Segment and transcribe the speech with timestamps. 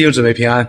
[0.00, 0.64] 弟兄姊妹平安。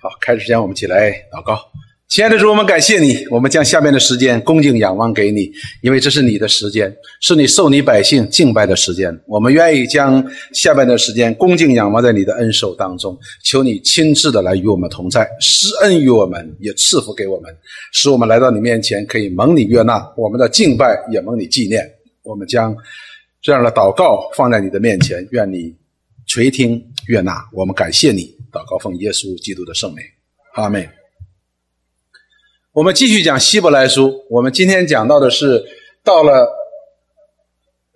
[0.00, 1.60] 好，开始之前我们起来祷告。
[2.08, 6.90] 亲爱的主，我们感谢你，我们将下面的时间恭敬仰望给你，因为这是你的时间，
[7.20, 9.14] 是你受你百姓敬拜的时间。
[9.26, 13.14] 我们愿意将下面的时间恭敬仰望在你的恩手当中，
[13.44, 17.54] 求你亲自的来与我们同在，施恩于我们，也赐福给我们，
[17.92, 21.86] 使我们来到你面前可以蒙你悦纳，我们的敬拜也蒙你纪念。
[22.22, 22.74] 我们将
[23.42, 25.76] 这样的祷告放在你的面前，愿你
[26.26, 27.48] 垂听悦纳。
[27.52, 30.04] 我们感谢你，祷告奉耶稣基督的圣名，
[30.54, 30.88] 阿门。
[32.72, 35.62] 我们继续讲希伯来书，我们今天讲到的是
[36.02, 36.48] 到了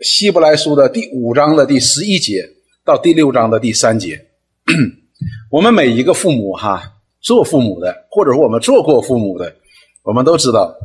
[0.01, 2.43] 希伯来书的第五章的第十一节
[2.85, 4.27] 到第六章的第三节。
[5.51, 6.83] 我们每一个父母哈，
[7.23, 9.57] 做父母的，或者说我们做过父母的，
[10.03, 10.77] 我们都知道，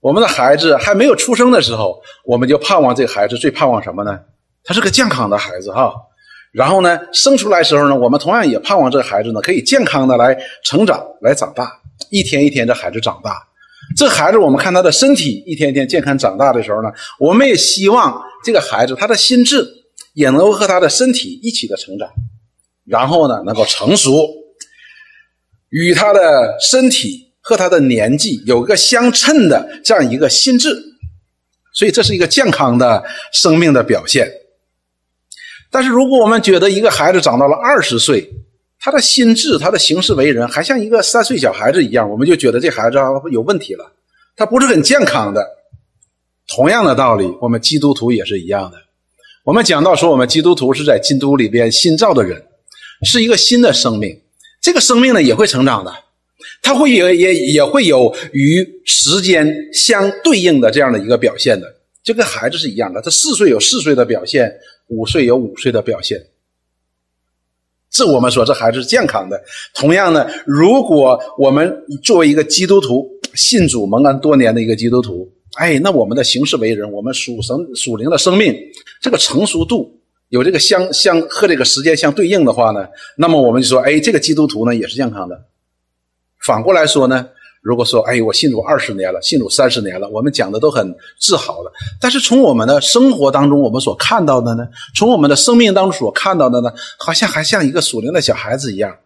[0.00, 4.20] 我们的孩子还没有出生的时候，我们就盼望这个孩子最盼望什么呢？
[4.62, 5.94] 他是个健康的孩子哈。
[6.58, 11.70] 然后呢，生出来时候呢，我们同样也盼望这个孩子呢可以健康的来成长，来长大。
[12.10, 13.40] 一天一天，这孩子长大，
[13.96, 16.88] 这孩子我们看他的身体一天一天健康长大的时候呢，
[17.20, 19.64] 我们也希望这个孩子他的心智
[20.14, 22.08] 也能够和他的身体一起的成长，
[22.84, 24.10] 然后呢能够成熟，
[25.68, 30.76] 与他的身体和他的年纪有个相称的这样一个心智，
[31.72, 34.28] 所以这是一个健康的生命的表现。
[35.70, 38.30] 但是如果我们觉得一个孩子长到了二十岁，
[38.80, 42.96] 他的心智，他的行事为人，还像一个三岁小孩子一样，我们就觉得这孩子
[43.30, 43.92] 有问题了，
[44.36, 45.44] 他不是很健康的。
[46.46, 48.78] 同样的道理，我们基督徒也是一样的。
[49.44, 52.42] 我们讲到说，我们基督徒是在基督里边新造的人，
[53.02, 54.18] 是一个新的生命。
[54.62, 55.92] 这个生命呢，也会成长的，
[56.62, 61.66] 他会也也也会有与时间相对应的这样的一个表现的，
[62.02, 63.00] 就跟孩子是一样的。
[63.02, 64.50] 他四岁有四岁的表现，
[64.88, 66.18] 五岁有五岁的表现。
[67.90, 69.42] 这我们说这孩子是健康的。
[69.74, 78.54] 同样呢，如果我们作为一个基督徒，信主蒙恩多年的一个基督徒，哎，那我们的行事为人，我们属神属灵的生命，
[79.00, 85.46] 这个成熟度有这个相相和这个时间相对应的话呢，那么我们就说，哎，这个基督徒呢也是健康的。
[86.46, 87.28] 反过来说呢？
[87.60, 91.70] 如果说，哎，我信主二十年了，信主三十年了，我们讲的都很自豪的。
[92.00, 98.96] 但是从我们的生活当中，我们所看到的呢，从我们的生命当中所看到的呢，好像还像一个属灵的小孩子一样，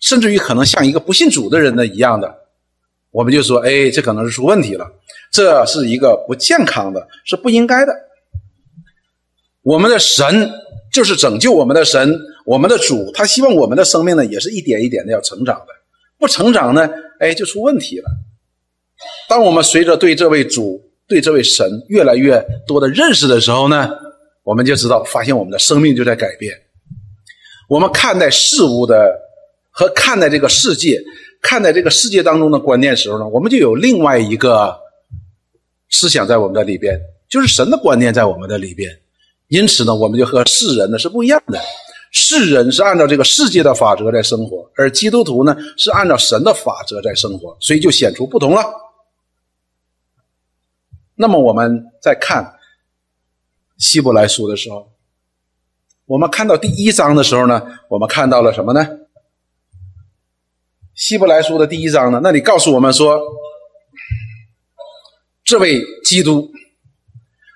[0.00, 2.32] 甚至于可能像一个不信主的人的一样的。
[3.10, 4.86] 我们就说，哎，这可能是出问题了，
[5.32, 7.92] 这是一个不健康的，是不应该的。
[9.62, 10.52] 我们的神
[10.92, 15.66] 就是拯救我们的神，我们的主，他希望我们的生命呢，也是一点一点的要成长的。
[16.18, 16.88] 不成长呢？
[17.20, 18.04] 哎，就出问题了。
[19.28, 23.90] 当我们随着对这位主、对这位神越来越多的认识的时候呢，
[24.42, 26.52] 我们就知道，发现我们的生命就在改变。
[27.68, 29.18] 我们看待事物的
[29.70, 31.02] 和看待这个世界、
[31.42, 34.78] 看待这个世界当中的观念时候呢，我们就有另外一个
[35.90, 38.90] 思想在我们的里边，就是神的观念在我们的里边。
[39.48, 41.60] 因此呢，我们就和世人呢是不一样的。
[42.18, 48.64] 世人是按照这个世界的法则在生活，而基督徒呢是按照神的法则在生活，所以就显出不同了。
[51.14, 52.56] 那么我们在看
[53.76, 54.90] 希伯来书的时候，
[56.06, 58.88] 我们看到第一章的时候呢，我们看到了什么呢？
[60.94, 63.20] 希伯来书的第一章呢，那里告诉我们说，
[65.44, 66.50] 这位基督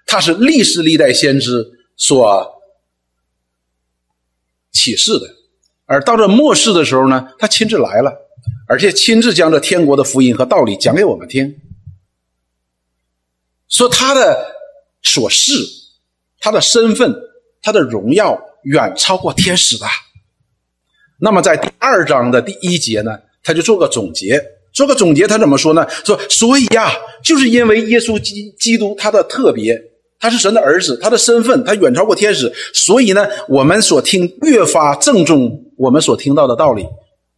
[0.07, 1.67] 他是历世历代先知
[1.97, 2.60] 所。
[4.73, 5.27] 启示的，
[5.87, 8.13] 而到这末世的时候呢，他亲自来了，
[8.69, 11.57] 而且亲自将这天国的福音和道理讲给我们听，
[13.69, 14.55] 说他的
[15.03, 15.53] 所事、
[16.39, 17.15] 他的身份、
[17.61, 19.87] 他的荣耀远超过天使的。
[21.19, 24.41] 那么在第二章的第一节呢，他就做个总结，
[24.73, 25.87] 做个总结，他怎么说呢？
[26.05, 26.93] 说所以呀，
[27.25, 29.90] 就是因为耶稣基基督他的特别。
[30.21, 36.87] 他是神的儿子，他的身份他远超过天使，所以呢，我们所听越发郑重我们所听到的道理。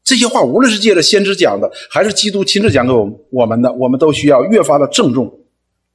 [0.04, 5.32] 这些话无论是借着先知讲的，还是基督亲自讲给我们我们的，我们都需要越发的郑重，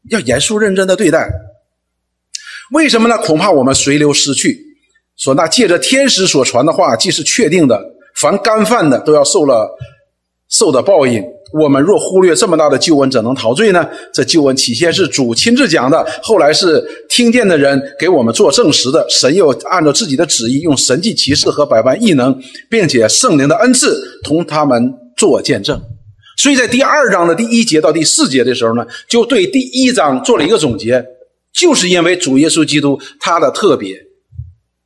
[0.10, 1.30] 要严肃认真的对待。
[2.72, 3.18] 为什么呢？
[3.18, 4.57] 恐怕我们随流失去。
[5.18, 7.81] 说那借着天使所传的话，既是确定的，
[8.16, 9.78] 凡干犯的都要受了
[10.48, 11.22] 受的报应。
[11.53, 13.88] 我们若忽略这么大的救恩，怎能陶醉呢？
[14.13, 19.05] 这救恩起先是主亲自讲的，后来是听见的人给我们做证实的。
[19.09, 22.38] 神又按照自己的旨意，用神迹奇事和百般异能，
[22.69, 25.81] 并且圣灵的恩赐，同他们做见证。
[26.38, 31.03] 所以在第二章的第一节到第四节的时候呢，就对第一章做了一个总结，
[31.53, 33.95] 就是因为主耶稣基督他的特别，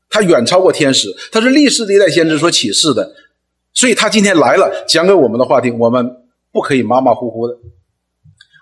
[0.10, 3.12] 他远超过天使，他是历世历代先知所启示的。
[3.74, 6.06] 所以他今天来了，讲给我们的话题，我们
[6.52, 7.56] 不可以马马虎虎的，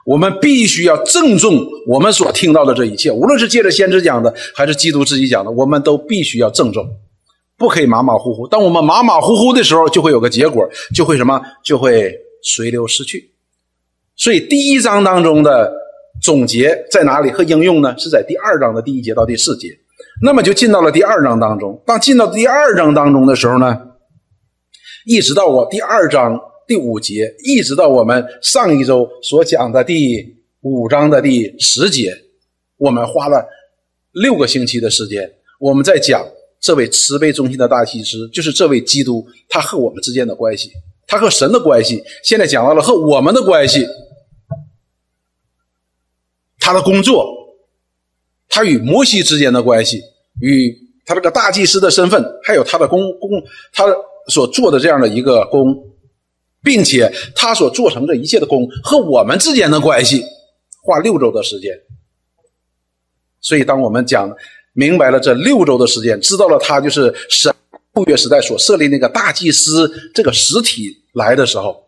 [0.05, 6.87] 我们必须要郑重我们所听到的这一切，无论是借着先知讲的，还是基督自己讲的，我们都必须要郑重，
[7.57, 8.47] 不可以马马虎虎。
[8.47, 11.41] 当我们马马虎虎的时候，就会有个结果，就会什么？
[11.63, 13.31] 就会随流失去。
[14.15, 15.73] 所以第一章当中的
[16.21, 17.97] 总结在哪里和应用呢？
[17.97, 19.69] 是在第二章的第一节到第四节。
[20.21, 21.81] 那么就进到了第二章当中。
[21.85, 23.77] 当进到第二章当中的时候呢？
[25.05, 26.39] 一直到我第二章
[26.69, 32.15] 第五节，一直到我们上一周所讲的第五章的第十节，
[32.77, 33.43] 我们花了
[34.11, 36.23] 六个星期的时间，我们在讲
[36.61, 40.69] 这位慈悲中心的大祭司，就是这位基督，他和我们之间的关系，
[41.07, 42.03] 他和神的关系。
[42.23, 43.87] 现在讲到了和我们的关系，
[46.59, 47.25] 他的工作，
[48.47, 49.99] 他与摩西之间的关系，
[50.39, 50.71] 与
[51.03, 53.31] 他这个大祭司的身份，还有他的工工
[53.73, 53.85] 他。
[54.27, 55.65] 所做的这样的一个工，
[56.61, 60.23] 并且他所做成这一切的功和我们之间的关系，
[60.83, 61.71] 花六周的时间。
[63.41, 64.29] 所以，当我们讲
[64.73, 67.53] 明白了这六周的时间，知道了他就是神
[67.95, 71.87] 旧约时代所设立那个大祭司这个实体来的时候，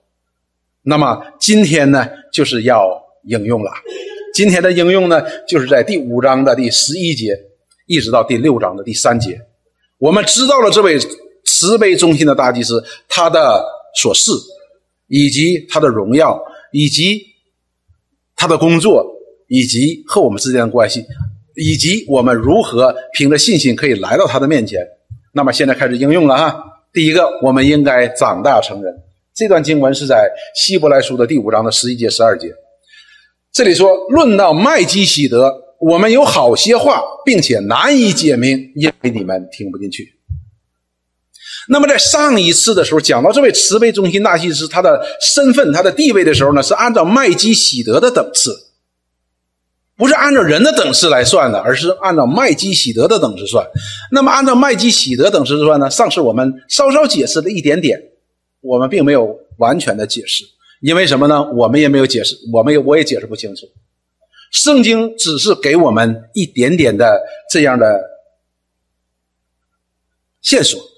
[0.84, 3.72] 那么今天呢，就是要应用了。
[4.34, 7.38] 今天的应用呢，就是在第五章的第十一节，
[7.88, 9.40] 一直到第六章的第三节，
[9.98, 10.98] 我们知道了这位。
[11.44, 13.64] 慈悲中心的大祭司，他的
[13.96, 14.32] 所事，
[15.12, 16.42] 以及他的荣耀，
[16.72, 17.22] 以及
[18.34, 19.06] 他的工作，
[19.50, 21.04] 以及和我们之间的关系，
[21.54, 24.80] 以及我们如何凭着信心可以来到他的面前。
[25.34, 26.64] 那么现在开始应用了哈。
[26.94, 28.94] 第一个，我们应该长大成人。
[29.36, 32.48] 这段经文是在希伯来书的第五章的十一节、十二节。
[33.52, 40.21] 这里说，论到麦基喜德，我们有好些话，并且难以解明，因为你们听不进去。
[41.72, 48.52] 那么在上一次的时候讲到这位慈悲中心大祭司他的身份他的地位的时候呢，是按照麦基喜德的等次，
[49.96, 53.66] 不是按照人的等次来算的，而是按照麦基喜德的等次算。
[54.12, 57.98] 那么按照麦基喜德等次算呢，上次我们稍稍解释了一点点，
[58.60, 60.44] 我们并没有完全的解释，
[60.82, 61.42] 因为什么呢？
[61.54, 63.66] 我们也没有解释，我们也我也解释不清楚。
[64.52, 67.86] 圣经只是给我们一点点的这样的
[70.42, 70.91] 线索。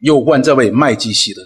[0.00, 1.42] 有关这位麦基喜德，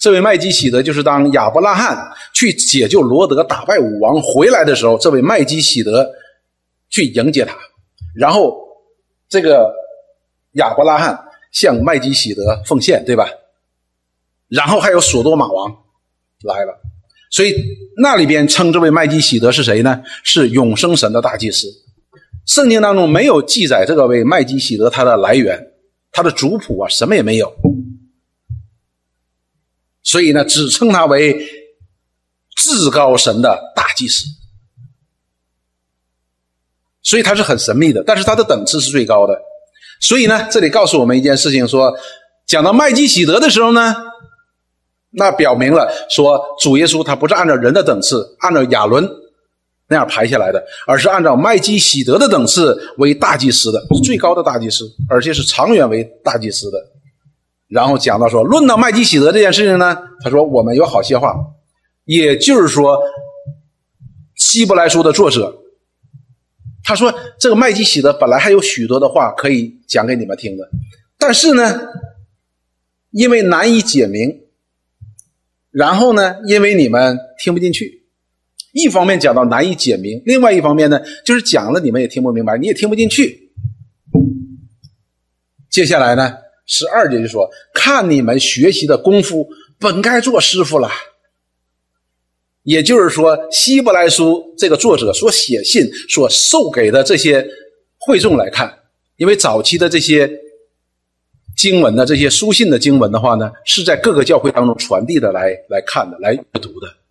[0.00, 6.10] 这位麦基喜德就是当亚伯拉罕去解救罗德、打败武王回来的时候，这位麦基喜德
[6.88, 7.56] 去迎接他，
[8.14, 8.56] 然后
[9.28, 9.72] 这个
[10.52, 13.28] 亚伯拉罕向麦基喜德奉献，对吧？
[14.48, 15.76] 然后还有索多玛王
[16.42, 16.78] 来了，
[17.30, 17.54] 所以
[17.96, 20.02] 那里边称这位麦基喜德是谁呢？
[20.22, 21.66] 是永生神的大祭司。
[22.44, 25.71] 圣经当中没有记载这个为麦基喜德他的来源。
[26.12, 27.50] 他的族谱啊，什么也没有，
[30.02, 31.48] 所以呢，只称他为
[32.54, 34.26] 至高神的大祭司，
[37.02, 39.40] 所以他是很神秘的，但是他的等次是最高的。
[40.00, 41.96] 所以呢，这里告诉我们一件事情：说
[42.46, 43.96] 讲到麦基喜德的时候呢，
[45.12, 49.21] 那表明了说主耶稣他不是按照人的等次，按照亚伦。
[49.92, 56.78] 那样排下来的，而是按照麦基喜德的等次为大祭司的，最高的大祭司，而且是长远为大祭司的。
[57.68, 61.34] 然后讲到说，论到麦基喜德这件事情呢，他说我们有好些话，
[62.06, 62.98] 也就是说，
[64.34, 65.58] 希伯来书的作者，
[66.82, 70.68] 他说这个麦基喜德本来还有许多的话可以讲给你们听的，
[71.18, 71.80] 但是呢，
[73.10, 74.40] 因为难以解明，
[75.70, 78.01] 然后呢，因为你们听不进去。
[78.72, 83.50] 一方面讲到难以解明，另外一方面呢，就是讲了你们也听不明白，你也听不进去。
[85.70, 86.34] 接下来呢，
[86.66, 89.46] 十二节就说：“看你们学习的功夫，
[89.78, 90.88] 本该做师傅了。”
[92.64, 97.46] 也就是说，《希伯来书》这个作者所写信所授给的这些
[97.98, 98.72] 会众来看，
[99.16, 100.30] 因为早期的这些
[101.56, 107.01] 经文的这些书信的经文的话呢，是在各个教会当中传递的来来看的，来阅读的。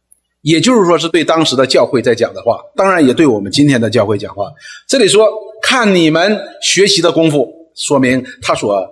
[0.41, 4.51] 也就是说，是对当时的教会在讲的话，当然也对我们今天的教会讲话。
[4.87, 5.27] 这里说，
[5.61, 8.91] 看你们学习的功夫，说明他所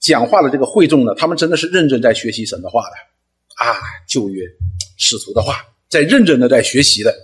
[0.00, 3.78] 讲话的这个会众呢，他们真的是认真在学习神的话的啊，
[4.08, 4.44] 旧约
[4.96, 7.14] 使徒的话，在认真的在学习的，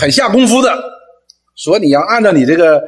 [0.00, 0.72] 很下功夫的。
[1.56, 2.80] 说你要按照你这个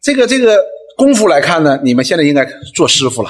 [0.00, 0.58] 这个这个
[0.96, 3.28] 功夫来看呢，你们现在应该做师傅了。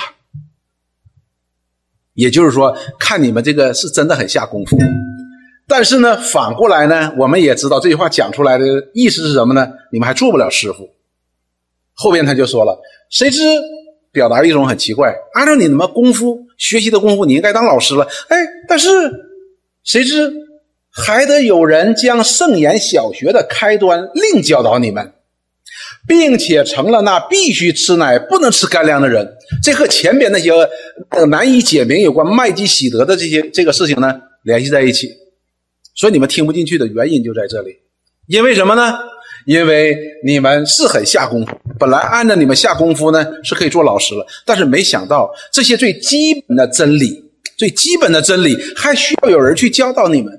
[2.15, 4.79] 也就是说，看你们这个是真的很下功夫。
[5.71, 9.69] 但是呢，反过来呢，我们也知道这句话讲出来的意思是什么呢？
[9.93, 10.91] 你们还做不了师傅。
[11.95, 12.77] 后边他就说了
[13.09, 13.41] ：“谁知
[14.11, 18.09] 表达一种很奇怪，按照你们功夫学习的功夫，你应该当老师了。
[18.29, 18.37] 哎，
[18.67, 18.89] 但是
[19.85, 20.33] 谁知
[20.91, 25.13] 还得有人将圣言小学的开端另教导你们，
[26.09, 29.37] 并且成了那必须吃奶不能吃干粮的人。
[29.63, 30.51] 这和前边那些
[31.29, 35.09] 难以解明有关麦基喜德的这些这个事情呢联系在一起，
[36.01, 37.77] 所以你们听不进去的原因就在这里。
[38.27, 38.99] 因为什么呢？
[39.45, 47.23] 因为你们是很下功夫，本来按照你们下功夫呢是可以做老师了，但是没想到这些最基本的真理、
[47.59, 50.33] 最基本的真理还需要有人去教导你们。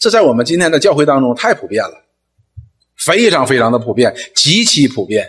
[0.00, 2.04] 这在我们今天的教会当中太普遍了，
[2.96, 5.24] 非常非常的普遍，极其普遍。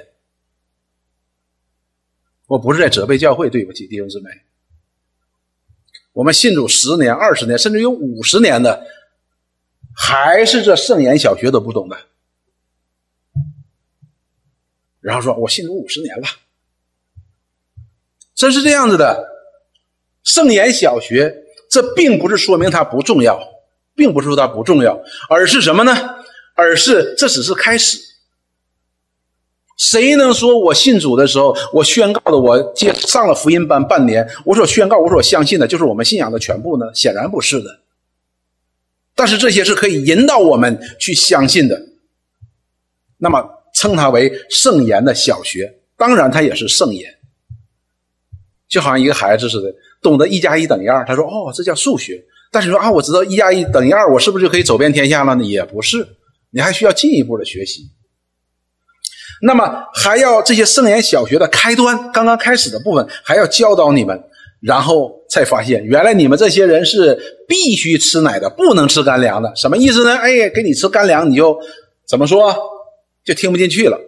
[2.48, 4.32] 我不是在责备教会，对不起弟兄姊妹。
[6.14, 8.88] 我们信主十年、二十年，甚至有五十年的，
[9.96, 11.98] 还是这圣言小学都不懂的。
[15.00, 16.28] 然后说：“我信主五十年了，
[18.34, 19.24] 真是这样子的。
[20.24, 23.40] 圣言小学，这并不是说明它不重要，
[23.96, 25.00] 并不是说它不重要，
[25.30, 25.96] 而是什么呢？
[26.56, 28.00] 而是这只是开始。
[29.78, 36.86] 谁能说我信主的时候，我宣告的，我接上了福音班半年，我所宣告，我所相信的，就是我们信仰的全部呢？
[36.96, 37.82] 显然不是的。
[39.16, 41.82] 但是这些是可以引导我们去相信的。
[43.18, 47.14] 那么。”称它为圣言的小学，当然它也是圣言，
[48.70, 49.68] 就好像一个孩子似的，
[50.02, 55.44] 懂得一加一等于二，他说：“哦，这叫数学。”但是说啊，我知道一加一等于二，我是不是就可以走遍天下了呢？
[55.44, 56.08] 也不是，
[56.52, 57.92] 你还需要进一步的学习。
[59.42, 64.24] 那么还要这些圣言小学的开端，刚刚开始的部分还要教导你们，
[64.62, 69.54] 然后才发现原来你们这些人是必须吃奶的，不能吃干粮的。
[69.54, 70.16] 什么意思呢？
[70.16, 71.60] 哎，给你吃干粮，你就
[72.08, 72.56] 怎么说？
[73.26, 74.00] 就听不进去了，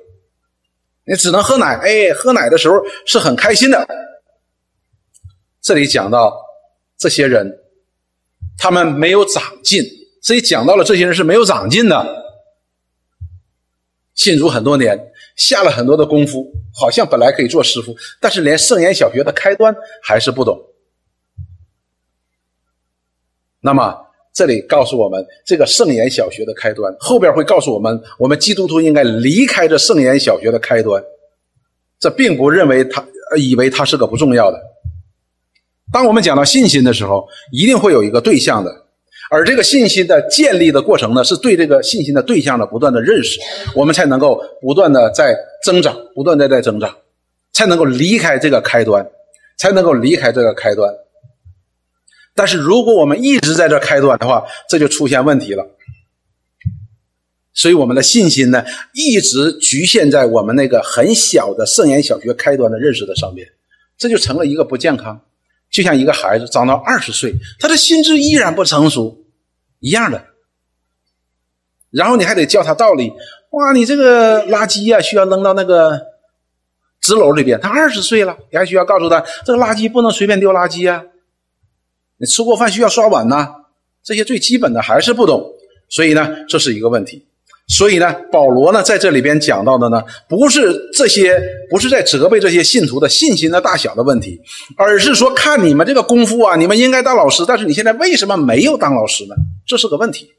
[1.06, 1.76] 你只能喝奶。
[1.80, 3.86] 哎，喝奶的时候是很开心的。
[5.62, 6.34] 这里讲到
[6.98, 7.60] 这些人，
[8.58, 9.84] 他们没有长进，
[10.24, 12.24] 这里讲到了这些人是没有长进的。
[14.16, 14.98] 信主很多年，
[15.36, 20.58] 下了很多的功夫，好像本来可以做师傅，但是连圣言小学的开端还是不懂。
[23.68, 23.94] 那么。
[24.38, 31.04] 这里告诉我们这个圣言小学的开端，后边会告诉我们，我们基督徒应该离开这圣言小学的开端。
[32.00, 33.04] 这并不认为他
[33.36, 34.62] 以为他是个不重要的。
[35.92, 38.70] 当我们讲到信心的时候，一定会有一个对象的，
[39.32, 43.40] 而这个信心的建立的过程呢，是对这个信心的对象的不断的认识，
[43.74, 46.96] 我们才能够不断的在增长，不断的在增长，
[47.54, 49.04] 才能够离开这个开端，
[49.58, 50.94] 才能够离开这个开端。
[52.38, 55.66] 但是如果我们一直在这开端的话，这就出现问题了。
[57.52, 58.64] 所以我们的信心呢，
[58.94, 63.48] 一直局限在我们那个很小的圣言小学开端的认识的上面，
[63.98, 65.20] 这就成了一个不健康。
[65.72, 69.26] 就像一个孩子长到二十岁，他的心智依然不成熟
[69.80, 70.24] 一样的。
[71.90, 73.12] 然后你还得教他道理，
[73.50, 76.00] 哇，你这个垃圾呀，需要扔到那个
[77.02, 77.60] 纸篓里边。
[77.60, 81.04] 他二十岁了，你还需要告诉他，这个垃圾不能随便丢垃圾呀。
[82.20, 83.48] 你吃过饭需要刷碗呐，
[84.04, 85.44] 这些最基本的还是不懂，
[85.90, 87.24] 所以呢，这是一个问题。
[87.70, 91.38] 所以呢，保罗呢在这里边讲到的呢，不是这些，
[91.70, 94.40] 不是在责备这些信徒的信心的大小的问题，
[94.78, 99.36] 而是说看你们这个功夫啊，你们应该当老师，但是你现在为什么没有当老师呢？
[99.66, 100.30] 这是个问题。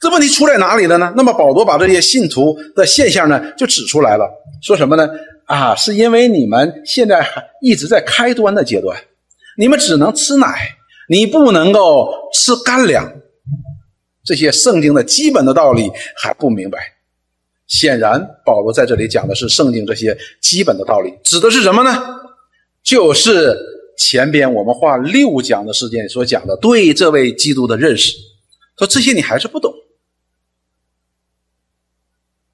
[0.00, 1.14] 这问题出在哪里了呢？
[1.16, 4.28] 那么保罗把这些信徒的现象呢，就指出来了，
[4.60, 5.08] 说什么呢？
[5.46, 8.96] 啊，是因为你们现在还一直在开端的阶段。
[9.58, 10.76] 你们只能吃奶，
[11.08, 13.12] 你不能够吃干粮。
[14.24, 16.78] 这些圣经的基本的道理还不明白。
[17.66, 21.90] 显然，保罗在这里讲的是圣经这些基本的道理，指的是什么呢？
[22.84, 23.58] 就是
[23.98, 28.16] 前边我们画六讲的时间所讲的对这位基督的认识。
[28.78, 29.74] 说这些你还是不懂。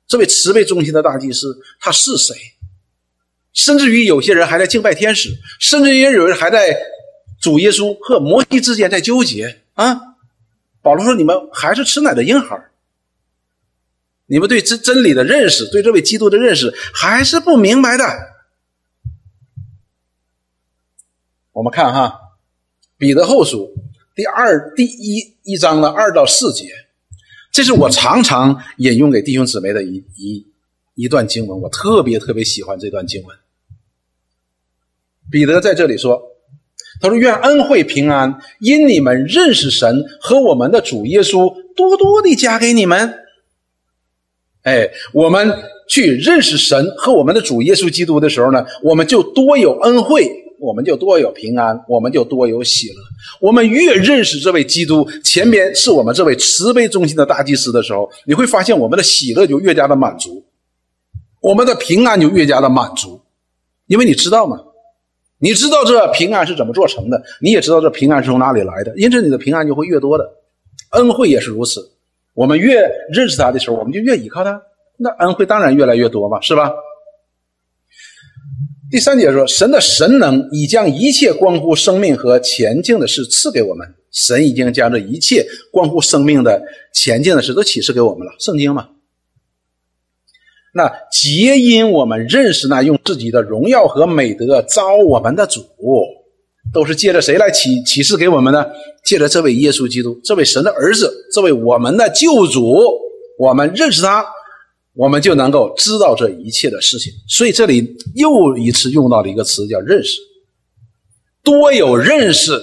[0.07, 2.35] 这位慈悲忠心的大祭司他是谁？
[3.55, 6.77] 甚至于有些人还在敬拜天使，甚至于有人还在。
[7.41, 10.01] 主耶稣和摩西之间在纠结啊！
[10.81, 12.71] 保罗说：“你们还是吃奶的婴孩
[14.25, 18.05] 你们对真真理的认识，对这位基督的认识还是不明白的。”
[21.53, 22.19] 我们看哈，
[22.97, 23.75] 《彼得后书》
[24.15, 26.73] 第二第一一章的二到四节，
[27.53, 30.47] 这是我常常引用给弟兄姊妹的一一
[30.95, 33.37] 一段经文，我特别特别喜欢这段经文。
[35.35, 36.23] 彼得在这里说。
[37.01, 43.13] 他说：“愿恩惠平安，因你们认识神和我们的主耶稣，多多的加给你们。
[44.63, 45.53] 哎，我们
[45.89, 52.95] 去认识神和我们的主耶稣基督的时候呢，我们就多有恩惠，我们就多有平安，我们就多有喜乐。
[53.41, 60.45] 我们越认识这位基督，前边是我们这位慈悲中心的大祭司的时候，你会发现我们的喜乐就越加的满足，
[61.41, 63.21] 我们的平安就越加的满足，
[63.89, 64.59] 因为你知道吗？
[65.45, 70.25] 你知道这平安是怎么做成的，你也知道这平安是从哪里来的，因此你的平安就会越多的，
[70.93, 71.83] 恩惠也是如此。
[72.33, 72.81] 我们越
[73.13, 74.63] 认识他的时候，我们就越依靠他，
[74.97, 76.73] 那恩惠当然越来越多嘛，是吧？
[78.91, 86.63] 第三节说，神的神能已将一切关乎生命和前进的事赐给我们，神已经将这一切关乎生命的
[86.95, 88.89] 前进的事都启示给我们了，圣经嘛。
[90.77, 95.61] 那皆因我们认识那用自己的荣耀和美德招我们的主，
[96.73, 98.67] 都是借着谁来启启示给我们呢？
[99.05, 102.75] 借着这位耶稣基督，这位神的儿子，这位我们的救主，
[103.39, 104.25] 我们认识他，
[104.95, 107.13] 我们就能够知道这一切的事情。
[107.29, 110.19] 所以这里又一次用到了一个词，叫认识。
[111.45, 112.61] 多有认识，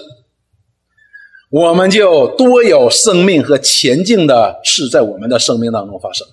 [1.49, 6.27] 我们就多有生命和前进的事在我们的生命当中发生。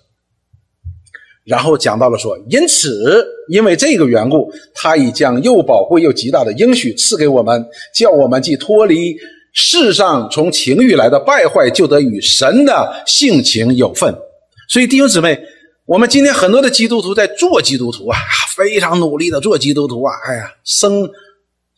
[1.48, 7.64] 然后讲到了说，因此，因为这个缘故，他已将又宝贵又极大的应许赐给我们，
[7.94, 9.16] 叫我们既脱离
[9.54, 14.14] 世上从情欲来的败坏，就得与神的性情有份。
[14.68, 15.40] 所以弟兄姊妹，
[15.86, 18.18] 我们今天很多的基督徒在做基督徒啊，
[18.54, 21.08] 非常努力的做基督徒啊，哎呀，生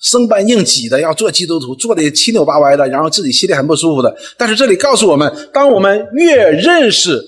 [0.00, 4.16] 生搬硬挤的要做基督徒，做的七扭八歪的，然后自己心里很不舒服的。
[4.36, 7.24] 但是这里告诉我们，当我们越认识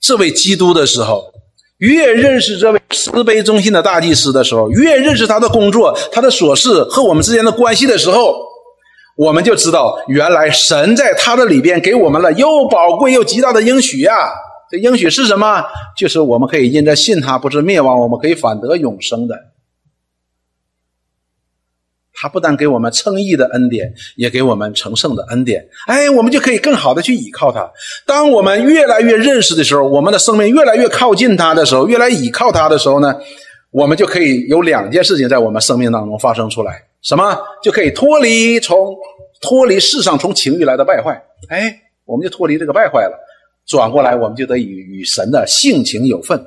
[0.00, 1.33] 这位基督的时候，
[1.78, 8.36] 越认识这位慈悲中心的大祭司的时候，越认识他的工作、他的琐事和我们之间的关系的时候，
[9.16, 14.12] 我们就知道，原来神在他的里边给我们了又宝贵又极大的应许呀！
[14.70, 15.64] 这应许是什么？
[15.96, 19.34] 就是我们可以因着信他，不是灭亡，我们可以反得永生的。
[22.24, 25.62] 他不但给我们称义的恩典，也给我们成圣的恩典。
[25.86, 27.70] 哎，我们就可以更好的去倚靠他。
[28.06, 33.14] 当我们越来越认识的时候，我们的生命越来越靠近他的时候，越来倚靠他的时候呢，
[33.70, 36.82] 我们就可以有两件事情在我们生命当中发生出来。
[37.02, 37.38] 什么？
[37.62, 38.96] 就可以脱离从
[39.42, 41.22] 脱离世上从情欲来的败坏。
[41.50, 43.18] 哎，我们就脱离这个败坏了。
[43.66, 46.42] 转过来，我们就得与与神的性情有份，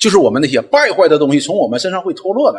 [0.00, 2.58] 就是我们那些败坏的东西从我们身上会脱落的。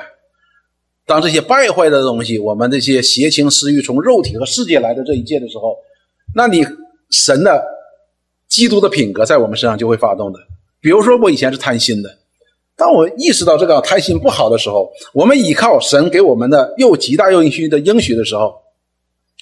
[1.06, 5.78] 当这些败坏的东西，我们这些邪情私欲从肉体和世界来的这一切的时候，
[6.34, 6.66] 那你
[7.12, 7.64] 神的
[8.48, 10.40] 基督的品格在我们身上就会发动的。
[10.82, 12.18] 比如说，我以前是贪心的，
[12.76, 18.56] 当我意识到这个贪心不好的时候，我们依靠神给我们的又极大又应许的应许的时候，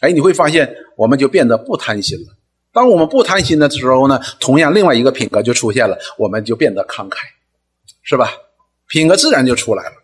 [0.01, 2.33] 哎，你会发现我们就变得不贪心了。
[2.73, 7.19] 当我们不贪心的时候呢，同样另外一个品格就出现了，我们就变得慷慨，
[8.01, 8.31] 是吧？
[8.89, 10.02] 品格自然就出来了。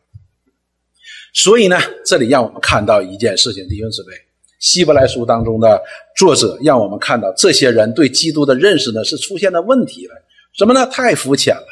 [1.34, 4.14] 所以呢，这里让我们看到一件事情，弟兄姊妹，
[4.60, 5.82] 希伯来书当中的
[6.16, 10.14] 作者让我们看到，这些人对基督的认识呢是出现了问题了。
[10.54, 10.86] 什么呢？
[10.88, 11.66] 太肤浅了。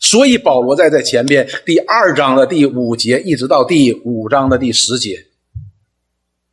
[0.00, 5.24] 所以保罗在在前边第二章的第五节，一直到第五章的第十节，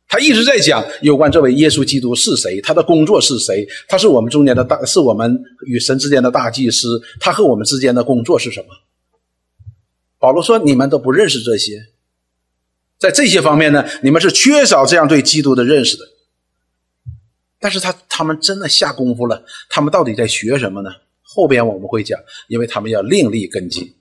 [0.08, 8.66] 他一直在讲有关这位耶稣基督是谁，他的工作是谁，他是我们中间的大，是我们与神之间的大祭司，他和我们之间的工作是什么？
[10.18, 11.84] 保罗说：“你们都不认识这些。”
[12.98, 16.04] 在这些方面呢，你们是缺少这样对基督的认识的。
[17.58, 20.90] 但是他他们真的下功夫了，他们到底在学什么呢？
[21.22, 23.96] 后边我们会讲，因为他们要另立根基。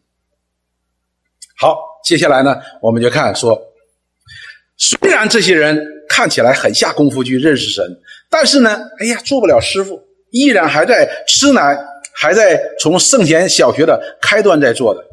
[1.58, 3.62] 好，接下来呢，我们就看说，
[4.78, 11.78] 虽然这些人看起来很下功夫去认识神，但是呢，哎呀，做不了师傅，依然还在吃奶，
[12.14, 15.04] 还在从圣贤小学的开端在做的。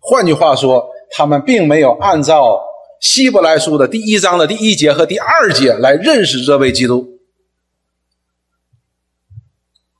[0.00, 0.90] 换句话说。
[1.14, 2.60] 他们并没有按照
[3.00, 7.18] 希伯来书的第一章的第一节和第二节来认识这位基督，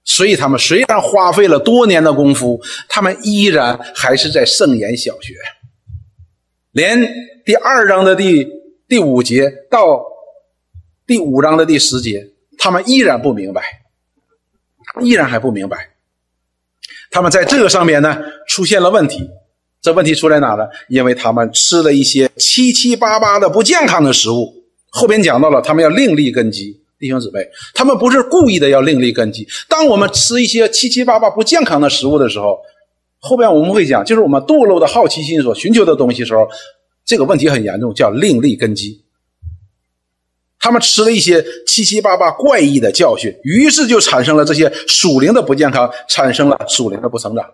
[0.04, 5.34] 所以他们虽然花费了多年的功夫，他们依然还是在圣言小学，
[6.70, 7.06] 连
[7.44, 8.46] 第二章的第
[8.88, 10.04] 第五节到
[11.06, 13.62] 第五章的第十节，他们依然不明白，
[15.02, 15.90] 依然还不明白，
[17.10, 19.28] 他们在这个上面呢出现了问题。
[19.82, 20.64] 这问题出在哪呢？
[20.88, 24.54] 因为他们吃了一些七七八八的不健康的食物。
[24.90, 27.40] 后边讲到了，他们要另立根基，弟兄姊妹，
[27.74, 29.44] 他们不是故意的要另立根基。
[29.68, 32.58] 当我们吃一些七七八八不健康的食物的时候，
[33.18, 36.46] 后边我们会讲，就是我们堕落的好奇心所寻求的东西时候，
[37.04, 39.02] 这个问题很严重，叫另立根基。
[40.60, 47.44] 他们吃了一些七七八八怪异的教训，于是就产生了这些属灵的不健康，产生了属灵的不成长。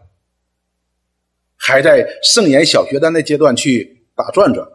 [1.68, 4.66] 还在圣言小学的那阶段去打转转。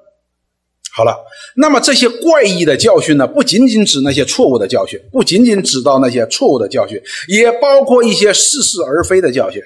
[0.96, 1.18] 好了，
[1.56, 9.60] 那么这些怪异的教训呢，不仅仅指那些错误的教训，不仅仅指到那些错误的教训，也包括一些似是而非的教训，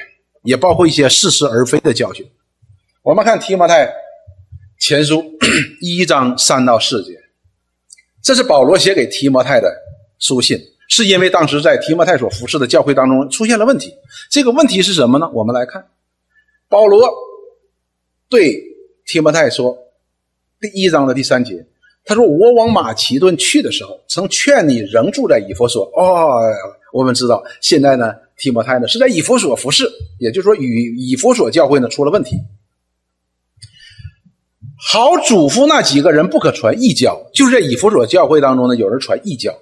[0.44, 2.26] 也包括一些似是而非的教训。
[3.04, 3.92] 我们看提摩太
[4.80, 5.22] 前书
[5.84, 7.12] 一章三到四节，
[8.24, 9.70] 这是保罗写给提摩太的
[10.20, 13.94] 书信，是因为当时在提摩太所服侍的教会当中出现了问题。
[14.32, 15.30] 这个问题是什么呢？
[15.34, 15.86] 我们来看，
[16.70, 17.10] 保罗
[18.30, 18.62] 对
[19.06, 19.78] 提摩太说。
[20.60, 21.66] 第一章的第三节，
[22.04, 26.42] 他说：“我往马其顿去的时候，曾劝你仍住在以弗所。”哦，
[26.92, 29.88] 我们知道现在呢，提摩太呢是在以弗所服侍，
[30.20, 32.38] 也就是说，与以弗所教会呢出了问题。
[34.80, 39.56] 好嘱咐那几个人不可传异教，就是在以弗所教会当中呢，有人传异教。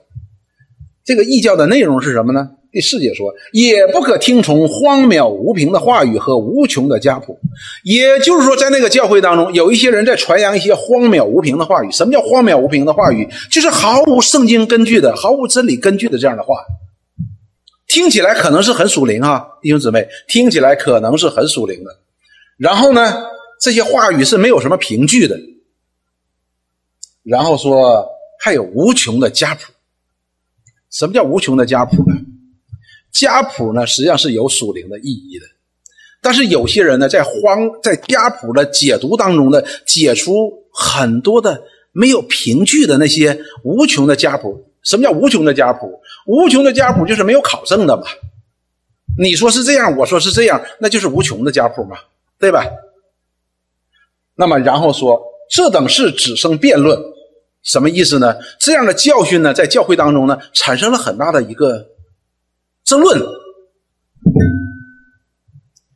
[1.04, 2.52] 这个异教的内容是什么呢？
[2.76, 7.40] 第四节说，也不可听从荒谬无凭的话语和无穷的家谱。
[7.86, 11.92] 也就是说，在那个教会当中，有一些人在传扬一些荒谬无凭的话语。
[11.94, 13.30] 什么叫荒谬无凭的话语？
[13.50, 16.54] 就是毫无圣经根据的、毫无真理根据的这样的话。
[17.88, 21.98] 听起来可能是很属灵啊，弟兄姊妹，听起来可能是很属灵的。
[22.58, 23.24] 然后呢，
[23.62, 25.40] 这些话语是没有什么凭据的。
[27.24, 28.06] 然后说
[28.42, 29.62] 还有无穷的家谱。
[30.92, 32.18] 什么叫无穷的家谱呢？
[33.18, 35.46] 家谱呢，实际上是有属灵的意义的，
[36.22, 37.32] 但是有些人呢，在荒
[37.82, 44.70] 在家谱的解读当中呢，解出很多的没有凭据的那些无穷的家谱。
[44.84, 46.02] 什么叫无穷的家谱？
[46.28, 48.04] 无穷的家谱就是没有考证的嘛。
[49.18, 51.98] 你说是这样，我说是这样，那就是无穷的家谱嘛，
[52.38, 52.66] 对吧？
[54.36, 57.00] 那么然后说，这等事只生辩论，
[57.64, 58.36] 什么意思呢？
[58.60, 61.95] 这样的教训呢，在教会当中呢，产生了很大的一个。
[62.86, 63.20] 争论，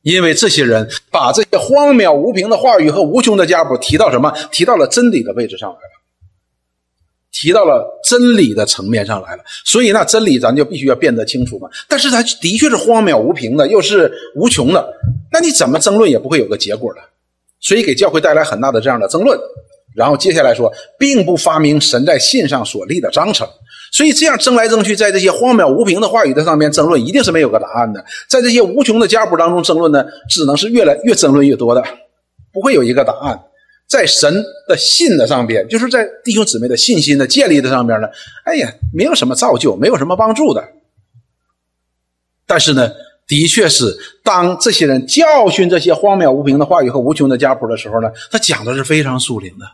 [0.02, 4.34] 因为这些人把这些荒谬无凭的话语和无穷的家谱提到什么？
[4.52, 5.82] 提到了真理的位置上来了，
[7.32, 9.44] 提到了真理的层面上来了。
[9.66, 11.70] 所以那真理咱就必须要辨得清楚嘛。
[11.88, 14.92] 但是它的确是荒谬无凭的，又是无穷的，
[15.32, 17.00] 那你怎么争论也不会有个结果的。
[17.60, 19.40] 所以给教会带来很大的这样的争论。
[19.94, 23.48] 然后接下来说，并不发明神在信上所立的章程。
[23.92, 28.04] 所以这样争来争去，在这些荒谬无凭的话语的上面争论，一定是没有个答案的。
[28.28, 31.84] 在这些无穷的家谱当中争论呢，只能是越来越争论越多的，
[32.54, 33.40] 不会有一个答案。
[33.88, 38.08] 在神的信的上边，就是在弟兄姊妹的信心的建立的上边呢，
[38.46, 40.64] 哎呀，没有什么造就，没有什么帮助的。
[42.46, 42.92] 但是呢，
[43.28, 49.66] 的确是当这些人教训这些荒谬无凭的话语和无穷的家谱的时候呢，他讲的是非常疏灵的。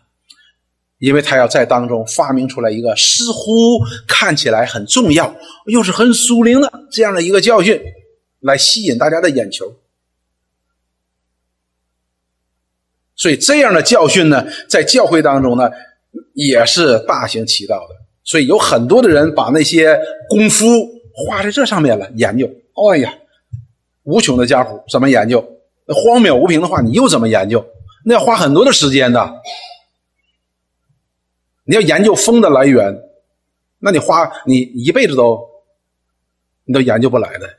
[0.99, 7.79] 因为他要在当中发明出来一个似乎看起来很重要，又是很属灵的这样的一个教训，
[8.39, 9.75] 来吸引大家的眼球。
[13.15, 15.69] 所以这样的教训呢，在教会当中呢，
[16.34, 17.95] 也是大行其道的。
[18.23, 20.65] 所以有很多的人把那些功夫
[21.13, 22.49] 花在这上面了，研究。
[22.73, 23.13] 哎呀，
[24.03, 25.45] 无穷的家谱怎么研究？
[25.88, 27.65] 荒谬无凭的话，你又怎么研究？
[28.05, 29.41] 那要花很多的时间的。
[31.65, 32.95] 你要研究风的来源，
[33.80, 35.49] 那你花你一辈子都，
[36.63, 37.58] 你都研究不来的。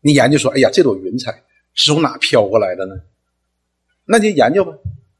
[0.00, 2.96] 你研究说，哎呀，这朵云彩是从哪飘过来的呢？
[4.04, 4.72] 那就研究吧，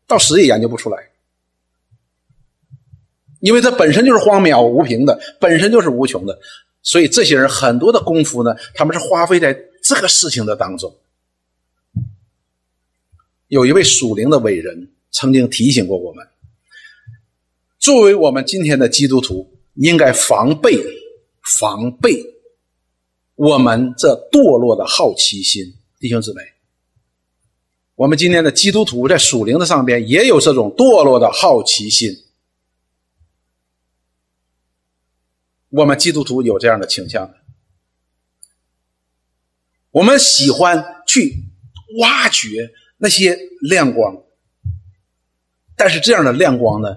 [0.08, 1.10] 到死也研究不出来，
[3.38, 6.36] 因为它本身就是荒谬无凭的，本身就是无穷的。
[6.82, 10.92] 所以这些人很多的功夫呢，他们是花费在这个事情的当中。
[13.46, 16.26] 有一位属灵的伟人曾经提醒过我们。
[17.82, 20.80] 作为我们今天的基督徒，应该防备、
[21.58, 22.24] 防备
[23.34, 25.64] 我们这堕落的好奇心，
[25.98, 26.40] 弟兄姊妹。
[27.96, 32.08] 我们今天的基督徒在属灵的上边也有这种堕落的好奇心。
[35.70, 37.34] 我们基督徒有这样的倾向，
[39.90, 41.34] 我们喜欢去
[41.98, 44.22] 挖掘那些亮光，
[45.74, 46.88] 但是这样的亮光呢？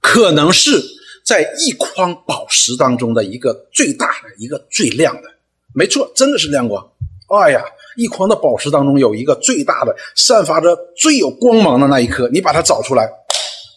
[0.00, 0.82] 可能是
[1.24, 5.28] 在一筐宝石当中的一个最大的一个最亮的，
[5.74, 6.84] 没错，真的是亮光。
[7.28, 7.62] 哎呀，
[7.96, 13.08] 一筐的宝石当中有一个最大的、散发着最有光芒的那一颗，你把它找出来，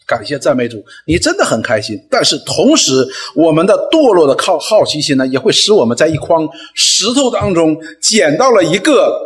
[0.07, 1.95] 感谢赞美主，你真的很开心。
[2.09, 9.21] 但是同时，我们的堕落的靠好奇心呢，也会使我们在一筐石头当中捡到了一个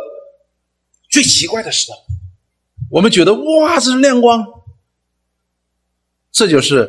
[1.08, 1.94] 最奇怪的石头，
[2.90, 4.44] 我们觉得哇，这是亮光。
[6.38, 6.88] 这就是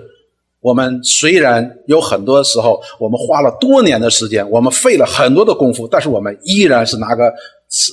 [0.60, 7.34] 我们虽然有很多时候，我们花了多年的时间，我们费了很多的功夫，但是我们依然是拿个
[7.68, 7.92] 吃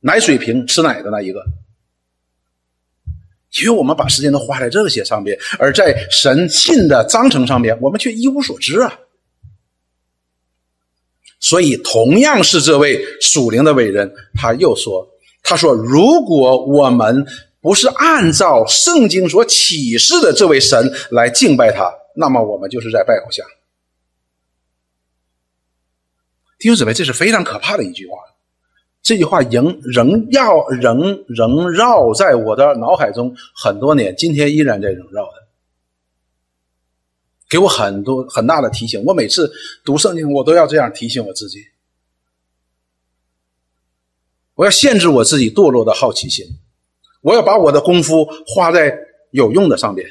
[0.00, 1.42] 奶水瓶吃奶的那一个。
[3.62, 9.00] 因为我们把时间都花在这些上边，而在神信的章程上面，我们却一无所知啊。
[11.40, 15.08] 所以，同样是这位属灵的伟人，他又说
[15.42, 17.24] ：“他说，如果我们
[17.66, 23.44] 不是按照圣经所启示的这位神来敬拜他，那么我们就是在拜偶像。”
[26.60, 28.18] 弟兄姊妹，这是非常可怕的一句话。
[29.02, 35.48] 这句话仍仍要仍仍绕在我的脑海中很多年，今天依然在仍绕的，
[37.50, 39.02] 给我很多很大的提醒。
[39.04, 39.50] 我每次
[39.84, 41.66] 读圣经，我都要这样提醒我自己：
[44.54, 46.46] 我要限制我自己堕落的好奇心，
[47.26, 48.96] 我要把我的功夫花在
[49.32, 50.08] 有用的上边，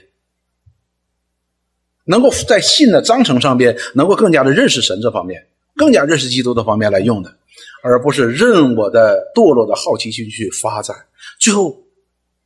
[2.03, 5.47] 能够在信的章程上边，能够更加的认识神这方面，
[5.77, 7.33] 更加认识基督的方面来用的。
[7.81, 10.93] 而不是任我的堕落的好奇心去发展，
[11.39, 11.83] 最后，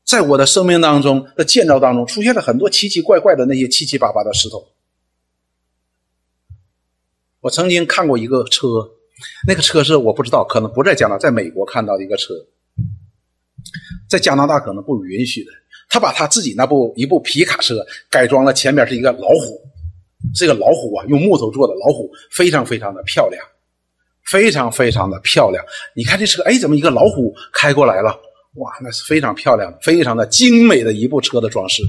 [0.06, 4.68] 在我的生命当中的建造当中，出现了很多奇奇怪怪的那些七七八八的石头。
[7.42, 8.68] 我曾经看过一个车，
[9.48, 12.36] 那个车是我不知道，可能不在加拿大，在美国看到的一个车，
[14.10, 15.52] 在加拿大可能不允许的。
[15.90, 17.76] 他把他自己那部一部皮卡车
[18.10, 19.62] 改装了，前面是一个老虎，
[20.36, 23.44] 这个老虎啊，用木头做的老虎，非常非常的漂亮。
[24.30, 28.12] 非常非常的漂亮，你看这车，哎，怎么一个老虎开过来了？
[28.58, 31.82] 哇，那是非常漂亮、非常的精美的一部车的装饰。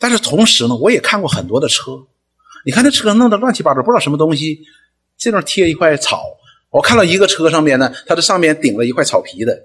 [0.00, 1.92] 但是同时呢，我也看过很多的车，
[2.66, 4.62] 你看这车弄得乱七八糟，不知道什么东西，
[5.16, 6.24] 这种贴一块草。
[6.70, 9.56] 我看到一个车上面呢，它的上面顶了一块草皮的，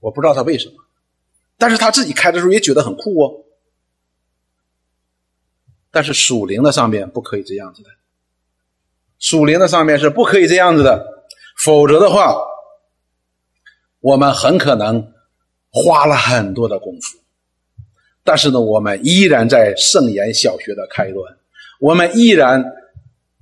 [0.00, 0.74] 我不知道他为什么，
[1.56, 3.44] 但是他自己开的时候也觉得很酷哦。
[5.90, 7.90] 但是属灵的上面不可以这样子的。
[9.18, 11.04] 属灵的上面是不可以这样子的，
[11.64, 12.34] 否则的话，
[14.00, 15.12] 我们很可能
[15.70, 17.18] 花了很多的功夫，
[18.24, 21.36] 但是呢，我们依然在圣言小学的开端，
[21.80, 22.64] 我们依然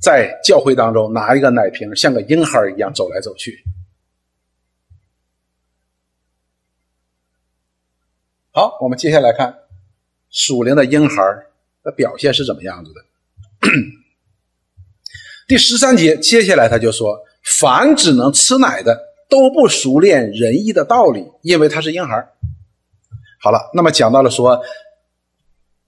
[0.00, 3.62] 在教会当中拿一个奶瓶，像个婴孩一样走来走去。
[8.58, 9.54] 好，我们接下来看
[10.30, 11.22] 属灵的婴孩
[11.84, 13.00] 的表现是怎么样子的。
[15.46, 17.20] 第十三节，接下来他就说
[17.60, 22.16] ：“凡只能吃奶的，都不熟练仁义的道理，因为他是婴孩。”
[23.40, 24.60] 好了，那么讲到了说，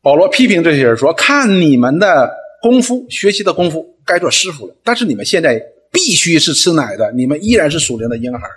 [0.00, 2.30] 保罗批评这些人说：“看你们的
[2.62, 8.48] 功夫，学习的功夫该做师傅了，但是你们现在必须是吃奶的，你们依然是属灵的婴孩。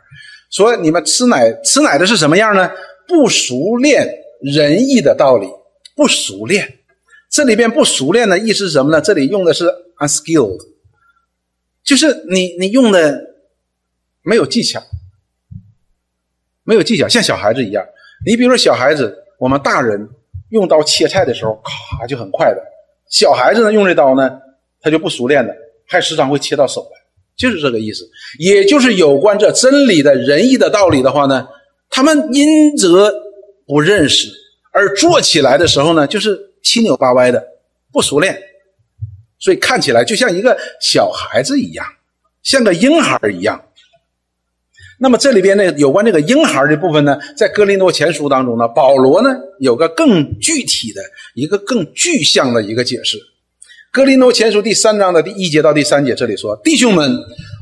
[0.52, 2.70] 所以你们吃奶，吃奶的是什么样呢？
[3.08, 4.08] 不熟练
[4.42, 5.48] 仁义的道理，
[5.96, 6.80] 不熟练。
[7.30, 9.02] 这里边不熟练的意思是什么呢？
[9.02, 9.66] 这里用的是
[9.98, 10.60] unskilled。”
[11.84, 13.22] 就是你，你用的
[14.22, 14.82] 没有技巧，
[16.64, 17.86] 没有技巧，像小孩子一样。
[18.26, 20.08] 你比如说小孩子，我们大人
[20.52, 22.64] 用刀切菜的时候，咔就很快的。
[23.10, 24.40] 小孩子呢，用这刀呢，
[24.80, 25.54] 他就不熟练的，
[25.86, 27.02] 还时常会切到手来，
[27.36, 28.10] 就是这个意思。
[28.40, 31.46] 也就是有关这真理的仁义的道理的话呢，
[31.94, 33.14] 他们因则
[33.68, 34.28] 不认识，
[34.72, 37.42] 而做起来的时候呢，就是七扭八歪的，
[37.92, 38.36] 不熟练。
[39.38, 41.86] 所以看起来就像一个小孩子一样，
[42.42, 43.64] 像个婴孩一样。
[45.00, 49.30] 那么这里边呢，有关这个婴孩的部分呢，在哥林多前书当中呢，保罗呢
[49.60, 51.02] 有个更具体的
[51.36, 53.20] 一个更具象的一个解释。
[53.92, 57.16] 哥林多前书第三章的第一节到第三节，这里说：“弟兄们，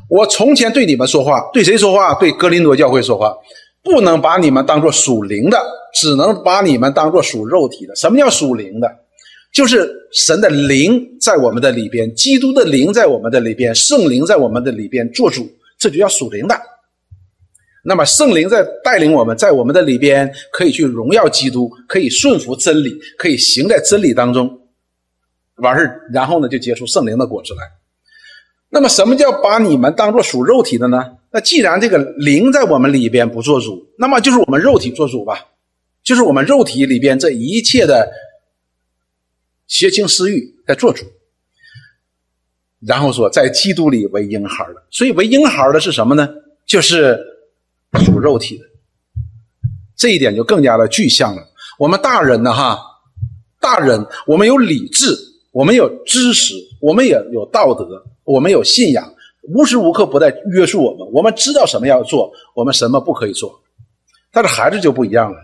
[0.08, 2.14] 我从前对你们说话，对谁说话？
[2.14, 3.36] 对哥林多教会说话，
[3.82, 5.58] 不能把你们当做属灵的，
[5.94, 7.94] 只能把你们当做属肉体的。
[7.96, 8.88] 什么叫属灵的？”
[9.52, 15.46] 就是神的灵在我们的里边，基督的灵在我们的里边，圣灵在我们的里边做主，
[15.78, 16.58] 这就叫属灵的。
[17.84, 24.60] 那么圣灵在带领我们，在我们的里边可以去荣耀基督，可以顺服真理，可以行在真理当中，
[25.56, 27.60] 完事然后呢就结出圣灵的果子来。
[28.70, 31.18] 那么什么叫把你们当做属肉体的呢？
[31.32, 35.46] 那既然这个灵在我们里边不做主，那么就是我们肉体做主吧，
[36.02, 38.10] 就是我们肉体里边这一切的。
[39.68, 41.06] 邪情私欲在做主，
[42.80, 46.28] 然后说在基督里为婴孩的，所以为婴孩的是什么呢？
[46.66, 47.18] 就是
[48.04, 48.64] 属肉体的，
[49.96, 51.42] 这一点就更加的具象了。
[51.78, 52.78] 我们大人呢，哈，
[53.60, 55.16] 大人，我们有理智，
[55.52, 61.06] 我们有知识，我们也有道德，我们有信仰，无时无刻不在约束我们。
[61.12, 63.62] 我们知道什么要做，我们什么不可以做。
[64.30, 65.38] 但是孩子就不一样了，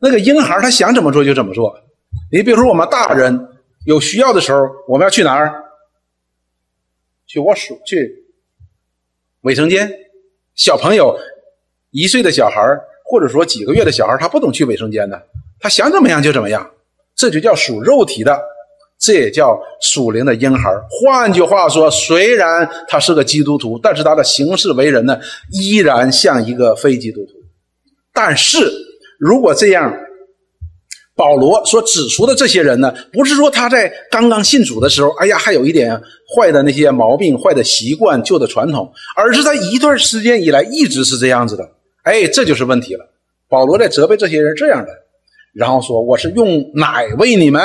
[0.00, 1.74] 那个婴孩他想怎么做就怎么做。
[2.32, 3.48] 你比如说我们大人。
[3.86, 5.64] 有需要的时候，我们要去哪儿？
[7.26, 8.26] 去卧室，去
[9.40, 9.90] 卫生间。
[10.54, 11.18] 小朋友
[11.88, 12.60] 一岁的小孩
[13.06, 15.26] 或者说几个月的小孩他不懂去卫生间的，
[15.58, 16.70] 他想怎么样就怎么样，
[17.16, 18.38] 这就叫属肉体的，
[19.00, 20.70] 这也叫属灵的婴孩。
[20.90, 25.18] 换句话说，虽然他是个基督徒，但是他的行事为人呢，
[25.50, 27.32] 依然像一个非基督徒。
[28.12, 28.70] 但是
[29.18, 29.92] 如果这样，
[31.16, 36.00] 保罗所指出的这些人呢，不是说他在刚刚信主的时候，哎呀，还有一点
[36.34, 41.68] 坏的那些毛病、坏的习惯、旧的传统，而是他一段时间以来一直是这样子的。
[42.04, 43.04] 哎，这就是问题了。
[43.48, 44.90] 保罗在责备这些人这样的，
[45.52, 47.60] 然后说：“我是用奶喂你们，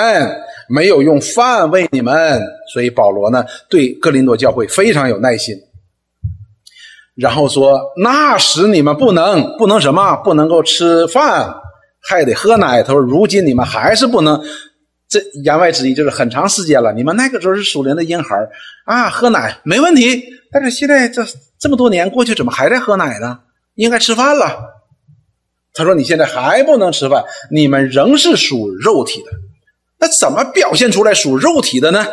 [0.69, 2.41] 没有用饭喂你们。”
[2.73, 5.55] 所以保罗呢，对哥林多教会非常有耐心。
[7.15, 10.15] 然后说：“那时你们不能，不能什么？
[10.17, 11.55] 不能够吃饭。”
[12.07, 14.43] 还得喝奶他说，如今你们还是不能。
[15.07, 18.35] 这言外之意就是很长时间了，你们那个时候是属灵的婴孩
[18.85, 20.23] 啊，喝奶没问题。
[20.51, 21.25] 但是现在这
[21.59, 23.39] 这么多年过去，怎么还在喝奶呢？
[23.75, 24.73] 应该吃饭了。
[25.73, 29.31] 他说：“你现在还不能吃饭，你们仍是属肉体的。
[29.99, 32.05] 那怎么表现出来属肉体的呢？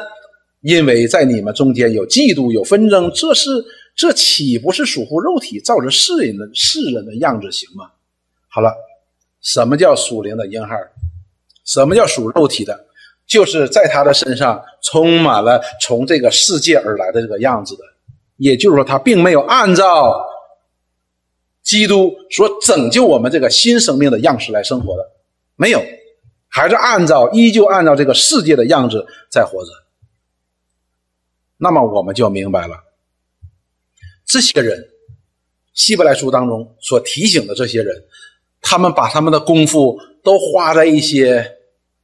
[0.60, 3.50] 因为在你们中间有嫉妒，有纷争，这是
[3.96, 7.90] 这岂不是属乎肉体，照着世人的世人的样子行吗？
[8.48, 8.72] 好了。”
[9.42, 10.76] 什么叫属灵的婴孩？
[11.66, 12.86] 什么叫属肉体的？
[13.26, 17.82] 就是在他的身上充满了从这个世界而来的这个样子的。
[18.36, 20.24] 也就是说，他并没有按照
[21.64, 25.04] 基督所拯救我们这个新生命的样式来生活的，
[25.56, 25.82] 没有，
[26.54, 29.70] 还是按照依旧按照这个世界的样子在活着。
[31.56, 32.76] 那么我们就明白了，
[34.26, 34.90] 这些人，
[35.72, 38.04] 希伯来书当中所提醒的这些人。
[38.60, 41.56] 他们把他们的功夫都花在一些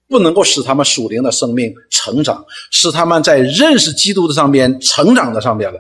[0.09, 5.79] 不能够使他们属灵的生命成长，使他们在认识基督的上边成长的上边了，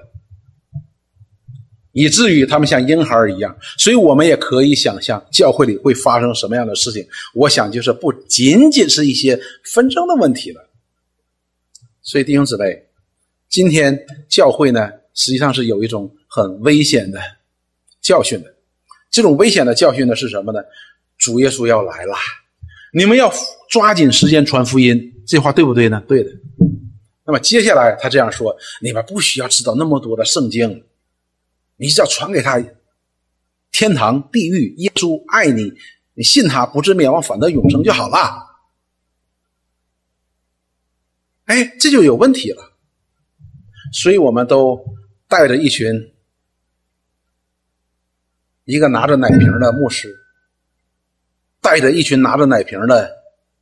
[1.92, 3.57] 以至于他们像婴孩一样。
[3.79, 7.07] 所以我们也可以想象教会里会发生什么样的事情。
[7.35, 9.38] 我想就是不仅仅是一些
[9.72, 10.68] 纷争的问题了。
[12.03, 12.85] 所以弟兄姊妹，
[13.48, 13.98] 今天
[14.29, 17.20] 教会呢，实际上是有一种很危险的
[18.01, 18.55] 教训的。
[19.11, 20.61] 这种危险的教训呢是什么呢？
[21.18, 22.14] 主耶稣要来了，
[22.92, 23.33] 你们要
[23.68, 25.12] 抓紧时间传福音。
[25.27, 26.03] 这话对不对呢？
[26.07, 26.31] 对的。
[27.27, 30.83] 那么接下来他这样说：你们不需要知道那么多的圣经，
[31.78, 32.62] 你只要传给他
[33.72, 35.72] 天堂、地狱、耶稣爱你，
[36.12, 38.46] 你信他不至灭亡，反得永生就好了。
[41.46, 42.76] 哎，这就有问题了。
[43.94, 44.84] 所以我们都
[45.26, 46.12] 带着一群。
[48.64, 50.14] 一个拿着奶瓶的牧师，
[51.62, 53.10] 带着一群拿着奶瓶的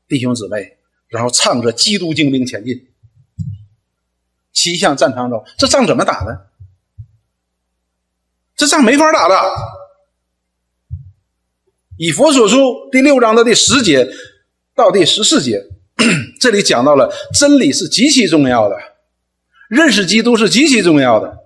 [0.08, 2.74] 弟兄姊妹，然后唱着《基督精兵前进》，
[4.52, 6.50] 七向战场中，这仗怎么打的？
[8.56, 9.34] 这仗没法打的。
[11.98, 14.08] 以佛所书第六章的第十节
[14.74, 15.62] 到第十四节，
[16.40, 18.76] 这里讲到了真理是极其重要的，
[19.68, 21.38] 认识基督是极其重要的。